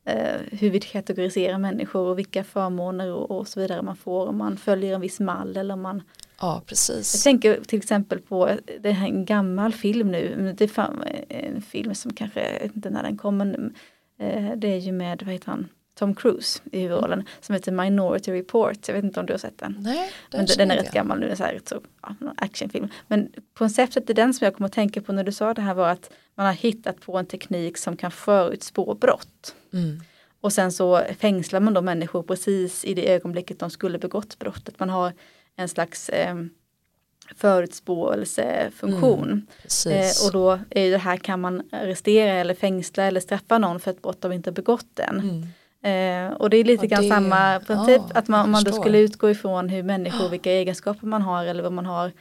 eh, 0.04 0.40
hur 0.50 0.70
vi 0.70 0.80
kategoriserar 0.80 1.58
människor 1.58 2.00
och 2.00 2.18
vilka 2.18 2.44
förmåner 2.44 3.12
och, 3.12 3.30
och, 3.30 3.48
så 3.48 3.60
vidare 3.60 3.82
man 3.82 3.96
får 3.96 4.26
om 4.26 4.38
man 4.38 4.56
följer 4.56 4.94
en 4.94 5.00
viss 5.00 5.20
mall 5.20 5.56
eller 5.56 5.74
om 5.74 5.82
man 5.82 6.02
Ja, 6.40 6.62
precis. 6.66 7.14
Jag 7.14 7.22
tänker 7.22 7.60
till 7.64 7.78
exempel 7.78 8.20
på, 8.20 8.50
det 8.80 8.92
här 8.92 9.08
en 9.08 9.24
gammal 9.24 9.72
film 9.72 10.10
nu, 10.10 10.54
det 10.58 10.78
är 10.78 11.04
en 11.28 11.62
film 11.62 11.94
som 11.94 12.12
kanske, 12.12 12.52
jag 12.52 12.60
vet 12.60 12.76
inte 12.76 12.90
när 12.90 13.02
den 13.02 13.16
kom, 13.16 13.36
men 13.36 13.74
eh, 14.18 14.52
det 14.56 14.68
är 14.68 14.78
ju 14.78 14.92
med, 14.92 15.22
vad 15.22 15.32
heter 15.32 15.50
han, 15.50 15.68
Tom 15.98 16.14
Cruise 16.14 16.60
i 16.72 16.80
huvudrollen 16.80 17.24
som 17.40 17.54
heter 17.54 17.72
Minority 17.72 18.32
Report. 18.32 18.88
Jag 18.88 18.94
vet 18.94 19.04
inte 19.04 19.20
om 19.20 19.26
du 19.26 19.32
har 19.32 19.38
sett 19.38 19.58
den. 19.58 19.76
Nej, 19.80 20.12
den, 20.30 20.38
Men 20.38 20.46
den 20.56 20.70
är 20.70 20.76
rätt 20.76 20.92
gammal 20.92 21.18
nu, 21.18 21.36
så 21.36 21.44
här, 21.44 21.60
så, 21.64 21.80
ja, 22.02 22.14
actionfilm. 22.36 22.88
Men 23.06 23.32
konceptet 23.54 24.10
i 24.10 24.12
den 24.12 24.34
som 24.34 24.44
jag 24.44 24.54
kommer 24.54 24.68
att 24.68 24.74
tänka 24.74 25.02
på 25.02 25.12
när 25.12 25.24
du 25.24 25.32
sa 25.32 25.54
det 25.54 25.62
här 25.62 25.74
var 25.74 25.88
att 25.88 26.10
man 26.34 26.46
har 26.46 26.52
hittat 26.52 27.00
på 27.00 27.18
en 27.18 27.26
teknik 27.26 27.78
som 27.78 27.96
kan 27.96 28.10
förutspå 28.10 28.94
brott. 28.94 29.54
Mm. 29.72 30.00
Och 30.40 30.52
sen 30.52 30.72
så 30.72 31.02
fängslar 31.18 31.60
man 31.60 31.74
då 31.74 31.82
människor 31.82 32.22
precis 32.22 32.84
i 32.84 32.94
det 32.94 33.14
ögonblicket 33.14 33.58
de 33.58 33.70
skulle 33.70 33.98
begått 33.98 34.38
brottet. 34.38 34.78
Man 34.78 34.90
har 34.90 35.12
en 35.56 35.68
slags 35.68 36.08
eh, 36.08 36.36
förutspåelsefunktion. 37.36 39.46
Mm, 39.86 40.00
eh, 40.00 40.06
och 40.26 40.32
då 40.32 40.58
är 40.70 40.90
det 40.90 40.98
här 40.98 41.16
kan 41.16 41.40
man 41.40 41.62
arrestera 41.72 42.32
eller 42.32 42.54
fängsla 42.54 43.04
eller 43.04 43.20
straffa 43.20 43.58
någon 43.58 43.80
för 43.80 43.90
ett 43.90 44.02
brott 44.02 44.20
de 44.20 44.32
inte 44.32 44.52
begått 44.52 44.98
än. 44.98 45.20
Mm. 45.20 45.46
Eh, 45.82 46.32
och 46.32 46.50
det 46.50 46.56
är 46.56 46.64
lite 46.64 46.86
grann 46.86 47.08
samma 47.08 47.60
princip, 47.60 48.02
ja, 48.08 48.18
att 48.18 48.28
man, 48.28 48.44
om 48.44 48.50
man 48.50 48.64
då 48.64 48.72
skulle 48.72 48.98
utgå 48.98 49.30
ifrån 49.30 49.68
hur 49.68 49.82
människor, 49.82 50.28
vilka 50.28 50.52
egenskaper 50.52 51.06
man 51.06 51.22
har 51.22 51.44
eller 51.44 51.62
vad 51.62 51.72
man 51.72 51.86
har 51.86 52.12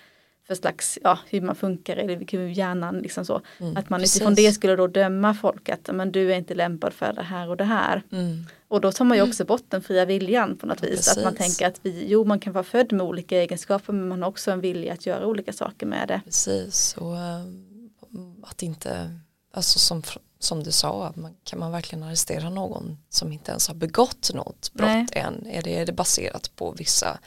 för 0.47 0.55
slags, 0.55 0.99
ja, 1.03 1.19
hur 1.29 1.41
man 1.41 1.55
funkar 1.55 1.97
eller 1.97 2.25
hur 2.31 2.47
hjärnan 2.47 2.99
liksom 2.99 3.25
så. 3.25 3.41
Mm, 3.59 3.77
att 3.77 3.89
man 3.89 3.99
precis. 3.99 4.15
utifrån 4.15 4.35
det 4.35 4.51
skulle 4.51 4.75
då 4.75 4.87
döma 4.87 5.33
folk 5.33 5.69
att 5.69 5.89
men 5.93 6.11
du 6.11 6.31
är 6.31 6.37
inte 6.37 6.55
lämpad 6.55 6.93
för 6.93 7.13
det 7.13 7.23
här 7.23 7.49
och 7.49 7.57
det 7.57 7.63
här. 7.63 8.03
Mm. 8.11 8.45
Och 8.67 8.81
då 8.81 8.91
tar 8.91 9.05
man 9.05 9.17
ju 9.17 9.23
också 9.23 9.45
bort 9.45 9.65
den 9.67 9.81
fria 9.81 10.05
viljan 10.05 10.57
på 10.57 10.65
något 10.65 10.79
ja, 10.81 10.89
vis. 10.89 10.97
Precis. 10.97 11.17
Att 11.17 11.23
man 11.23 11.35
tänker 11.35 11.67
att 11.67 11.79
vi, 11.81 12.05
jo 12.07 12.23
man 12.23 12.39
kan 12.39 12.53
vara 12.53 12.63
född 12.63 12.91
med 12.91 13.05
olika 13.05 13.37
egenskaper 13.37 13.93
men 13.93 14.07
man 14.07 14.21
har 14.21 14.29
också 14.29 14.51
en 14.51 14.61
vilja 14.61 14.93
att 14.93 15.05
göra 15.05 15.25
olika 15.25 15.53
saker 15.53 15.85
med 15.85 16.07
det. 16.07 16.21
Precis, 16.25 16.95
och 16.97 17.13
um, 17.13 18.43
att 18.43 18.63
inte, 18.63 19.19
alltså 19.57 19.79
som 19.79 20.01
som 20.39 20.63
du 20.63 20.71
sa, 20.71 21.13
kan 21.43 21.59
man 21.59 21.71
verkligen 21.71 22.03
arrestera 22.03 22.49
någon 22.49 22.97
som 23.09 23.31
inte 23.31 23.51
ens 23.51 23.67
har 23.67 23.75
begått 23.75 24.33
något 24.33 24.73
brott 24.73 24.89
Nej. 24.89 25.07
än? 25.11 25.47
Är 25.47 25.61
det, 25.61 25.79
är 25.79 25.85
det 25.85 25.93
baserat 25.93 26.55
på 26.55 26.71
vissa 26.71 27.19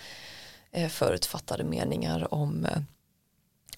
eh, 0.71 0.89
förutfattade 0.89 1.65
meningar 1.65 2.35
om, 2.35 2.65
eh, 2.65 2.83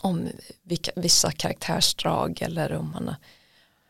om 0.03 0.29
vilka, 0.63 0.93
vissa 0.97 1.33
karaktärsdrag 1.33 2.43
eller 2.43 2.73
om 2.73 2.91
man 2.91 3.15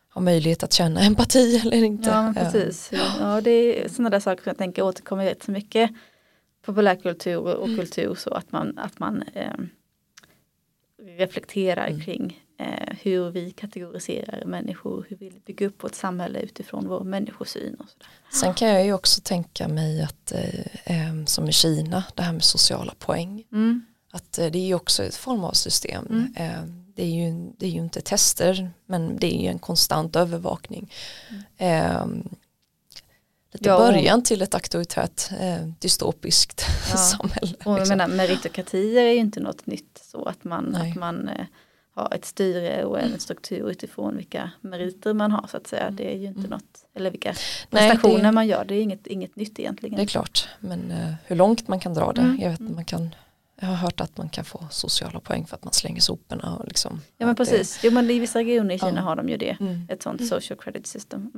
har 0.09 0.23
möjlighet 0.23 0.63
att 0.63 0.73
känna 0.73 1.01
empati 1.01 1.59
eller 1.65 1.85
inte? 1.85 2.11
Ja, 2.11 2.35
precis. 2.37 2.91
Ja, 3.21 3.41
det 3.41 3.85
är 3.85 3.89
sådana 3.89 4.11
där 4.11 4.21
saker 4.21 4.43
som 4.43 4.51
jag 4.51 4.59
tänker 4.59 4.83
återkommer 4.83 5.25
rätt 5.25 5.43
så 5.43 5.51
mycket 5.51 5.91
populärkultur 6.63 7.39
och 7.39 7.67
mm. 7.67 7.79
kultur 7.79 8.15
så 8.15 8.31
att 8.31 8.53
man, 8.53 8.79
att 8.79 8.99
man 8.99 9.23
eh, 9.35 9.55
reflekterar 11.19 11.87
mm. 11.87 12.01
kring 12.01 12.43
eh, 12.63 12.97
hur 13.03 13.31
vi 13.31 13.51
kategoriserar 13.51 14.45
människor, 14.45 15.07
hur 15.09 15.17
vi 15.17 15.31
bygger 15.47 15.67
upp 15.67 15.85
vårt 15.85 15.95
samhälle 15.95 16.41
utifrån 16.41 16.89
vår 16.89 17.05
människosyn. 17.05 17.75
Och 17.75 17.89
sådär. 17.89 18.09
Sen 18.33 18.55
kan 18.55 18.69
jag 18.69 18.85
ju 18.85 18.93
också 18.93 19.21
tänka 19.25 19.69
mig 19.69 20.03
att 20.03 20.33
eh, 20.33 20.97
eh, 20.97 21.25
som 21.27 21.49
i 21.49 21.53
Kina, 21.53 22.05
det 22.15 22.23
här 22.23 22.33
med 22.33 22.45
sociala 22.45 22.95
poäng, 22.99 23.45
mm. 23.53 23.87
att 24.11 24.39
eh, 24.39 24.47
det 24.47 24.59
är 24.59 24.67
ju 24.67 24.75
också 24.75 25.05
ett 25.05 25.17
form 25.17 25.45
av 25.45 25.53
system. 25.53 26.07
Mm. 26.07 26.35
Eh, 26.37 26.65
det, 26.95 27.03
är 27.03 27.11
ju, 27.11 27.53
det 27.59 27.67
är 27.67 27.71
ju 27.71 27.81
inte 27.81 28.01
tester 28.01 28.71
men 28.87 29.17
det 29.19 29.35
är 29.37 29.43
ju 29.43 29.49
en 29.49 29.59
konstant 29.59 30.17
övervakning. 30.17 30.93
Mm. 31.29 31.43
Eh, 31.57 32.07
lite 33.53 33.69
ja, 33.69 33.79
början 33.79 34.23
till 34.23 34.43
ett 34.43 34.55
auktoritärt 34.55 35.31
eh, 35.41 35.67
dystopiskt 35.79 36.65
ja. 36.91 36.97
samhälle. 37.19 37.57
Och 37.65 37.79
liksom. 37.79 37.99
menar, 37.99 38.17
meritokratier 38.17 39.05
är 39.05 39.13
ju 39.13 39.19
inte 39.19 39.41
något 39.41 39.67
nytt 39.67 40.01
så 40.13 40.25
att 40.25 40.45
man, 40.45 40.75
att 40.75 40.97
man 40.97 41.29
eh, 41.29 41.47
ha 41.95 42.09
ett 42.15 42.25
styre 42.25 42.85
och 42.85 43.01
en 43.01 43.21
struktur 43.21 43.71
utifrån 43.71 44.17
vilka 44.17 44.51
meriter 44.61 45.15
man 45.15 45.33
har 45.33 45.47
så 45.47 45.57
att 45.57 45.67
säga. 45.67 45.91
Det 45.91 46.15
är 46.15 46.19
ju 46.19 46.27
inte 46.27 46.39
mm. 46.39 46.51
något, 46.51 46.85
eller 46.95 47.11
vilka 47.11 47.35
prestationer 47.71 48.15
Nej, 48.15 48.23
det, 48.23 48.33
man 48.33 48.47
gör, 48.47 48.65
det 48.65 48.75
är 48.75 48.83
inget, 48.83 49.07
inget 49.07 49.37
nytt 49.37 49.59
egentligen. 49.59 49.97
Det 49.97 50.03
är 50.03 50.07
klart, 50.07 50.49
men 50.61 50.91
uh, 50.91 51.15
hur 51.27 51.37
långt 51.37 51.69
man 51.69 51.81
kan 51.81 51.95
dra 51.95 52.13
det, 52.13 52.21
mm. 52.21 52.41
jag, 52.41 52.51
vet, 52.51 52.61
man 52.61 52.85
kan, 52.85 53.15
jag 53.61 53.69
har 53.69 53.75
hört 53.75 54.01
att 54.01 54.17
man 54.17 54.29
kan 54.29 54.45
få 54.45 54.67
sociala 54.71 55.21
poäng 55.21 55.47
för 55.47 55.57
att 55.57 55.65
man 55.65 55.73
slänger 55.73 56.01
soporna. 56.01 56.57
Och 56.57 56.69
liksom, 56.69 57.01
ja 57.19 57.27
men 57.27 57.37
precis, 57.37 57.79
det, 57.81 57.89
jo 57.89 57.95
men 57.95 58.11
i 58.11 58.19
vissa 58.19 58.39
regioner 58.39 58.75
i 58.75 58.79
Kina 58.79 58.93
ja. 58.97 59.01
har 59.01 59.17
de 59.17 59.29
ju 59.29 59.37
det, 59.37 59.57
mm. 59.61 59.87
ett 59.89 60.03
sånt 60.03 60.21
mm. 60.21 60.29
social 60.29 60.59
credit 60.59 60.87
system. 60.87 61.31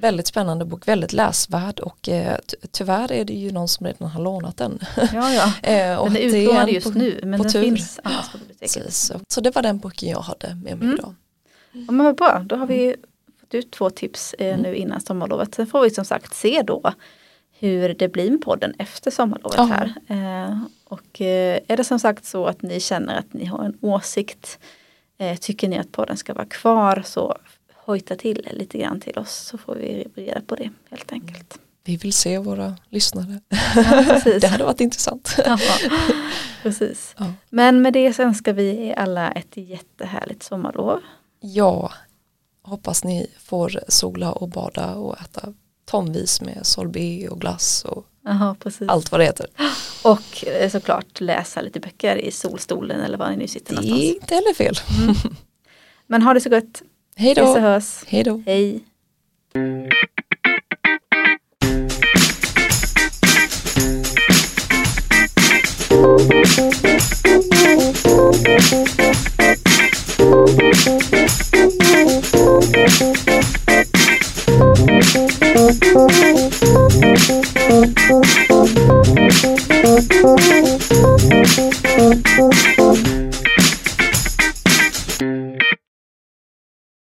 Mm. 0.00 0.04
Mm. 0.04 0.12
Väldigt 0.12 0.26
spännande 0.26 0.64
bok, 0.64 0.88
väldigt 0.88 1.12
läsvärd 1.12 1.80
och 1.80 2.08
eh, 2.08 2.36
tyvärr 2.70 3.12
är 3.12 3.24
det 3.24 3.32
ju 3.32 3.52
någon 3.52 3.68
som 3.68 3.86
redan 3.86 4.08
har 4.08 4.22
lånat 4.22 4.56
den. 4.56 4.78
Ja, 4.96 5.32
ja. 5.32 5.52
eh, 5.62 6.04
den 6.04 6.16
är 6.16 6.20
utlånad 6.20 6.68
just 6.70 6.92
på, 6.92 6.98
nu 6.98 7.20
men 7.22 7.42
den 7.42 7.52
tur. 7.52 7.62
finns 7.62 8.00
annars 8.04 8.32
på 8.32 8.38
biblioteket. 8.38 8.92
Så, 9.28 9.40
det 9.40 9.54
var 9.54 9.62
den 9.62 9.78
boken 9.78 10.08
jag 10.08 10.20
hade 10.20 10.48
med 10.48 10.78
mig 10.78 10.88
mm. 10.88 10.94
idag. 10.94 11.14
Ja, 11.72 11.92
men 11.92 12.06
vad 12.06 12.16
bra, 12.16 12.42
då 12.46 12.56
har 12.56 12.66
vi 12.66 12.96
fått 13.40 13.54
ut 13.54 13.70
två 13.70 13.90
tips 13.90 14.34
eh, 14.38 14.54
mm. 14.54 14.60
nu 14.60 14.76
innan 14.76 15.00
sommarlovet. 15.00 15.54
Sen 15.54 15.66
får 15.66 15.82
vi 15.82 15.90
som 15.90 16.04
sagt 16.04 16.34
se 16.34 16.62
då 16.66 16.92
hur 17.58 17.94
det 17.94 18.08
blir 18.08 18.30
med 18.30 18.42
podden 18.42 18.74
efter 18.78 19.10
sommarlovet 19.10 19.56
ja. 19.56 19.64
här. 19.64 19.94
Eh, 20.08 20.58
och 20.84 21.20
är 21.20 21.76
det 21.76 21.84
som 21.84 21.98
sagt 21.98 22.24
så 22.24 22.46
att 22.46 22.62
ni 22.62 22.80
känner 22.80 23.18
att 23.18 23.32
ni 23.32 23.44
har 23.44 23.64
en 23.64 23.78
åsikt 23.80 24.58
Tycker 25.40 25.68
ni 25.68 25.78
att 25.78 25.92
podden 25.92 26.16
ska 26.16 26.34
vara 26.34 26.46
kvar 26.46 27.02
så 27.06 27.36
hojta 27.84 28.16
till 28.16 28.48
lite 28.52 28.78
grann 28.78 29.00
till 29.00 29.18
oss 29.18 29.34
så 29.34 29.58
får 29.58 29.74
vi 29.74 30.06
reda 30.14 30.40
på 30.40 30.54
det 30.54 30.70
helt 30.90 31.12
enkelt. 31.12 31.58
Vi 31.84 31.96
vill 31.96 32.12
se 32.12 32.38
våra 32.38 32.76
lyssnare. 32.88 33.40
Ja, 33.74 34.20
det 34.40 34.46
hade 34.46 34.64
varit 34.64 34.80
intressant. 34.80 35.34
Ja, 35.46 35.58
precis. 36.62 37.14
Ja. 37.18 37.32
Men 37.50 37.82
med 37.82 37.92
det 37.92 38.12
så 38.12 38.22
önskar 38.22 38.52
vi 38.52 38.94
alla 38.96 39.32
ett 39.32 39.56
jättehärligt 39.56 40.42
sommarlov. 40.42 41.00
Ja, 41.40 41.92
hoppas 42.62 43.04
ni 43.04 43.26
får 43.38 43.80
sola 43.88 44.32
och 44.32 44.48
bada 44.48 44.94
och 44.94 45.20
äta 45.20 45.54
tonvis 45.84 46.40
med 46.40 46.66
sorbet 46.66 47.30
och 47.30 47.40
glass 47.40 47.84
och 47.84 48.06
Aha, 48.28 48.56
allt 48.86 49.12
vad 49.12 49.20
det 49.20 49.24
heter. 49.24 49.46
Och 50.04 50.46
eh, 50.46 50.70
såklart 50.70 51.20
läsa 51.20 51.60
lite 51.60 51.80
böcker 51.80 52.16
i 52.16 52.30
solstolen 52.30 53.00
eller 53.00 53.18
var 53.18 53.30
ni 53.30 53.36
nu 53.36 53.48
sitter 53.48 53.74
någonstans. 53.74 54.00
Det 54.00 54.10
är 54.10 54.14
inte 54.14 54.34
heller 54.34 54.54
fel. 54.54 54.74
Mm. 55.02 55.14
Men 56.06 56.22
ha 56.22 56.34
det 56.34 56.40
så 56.40 56.50
gott. 56.50 56.82
Hej 57.20 57.34
då. 57.34 57.80
Hej 58.06 58.24
då. 58.24 58.42
Hej. 58.46 58.80
Thank 80.22 80.69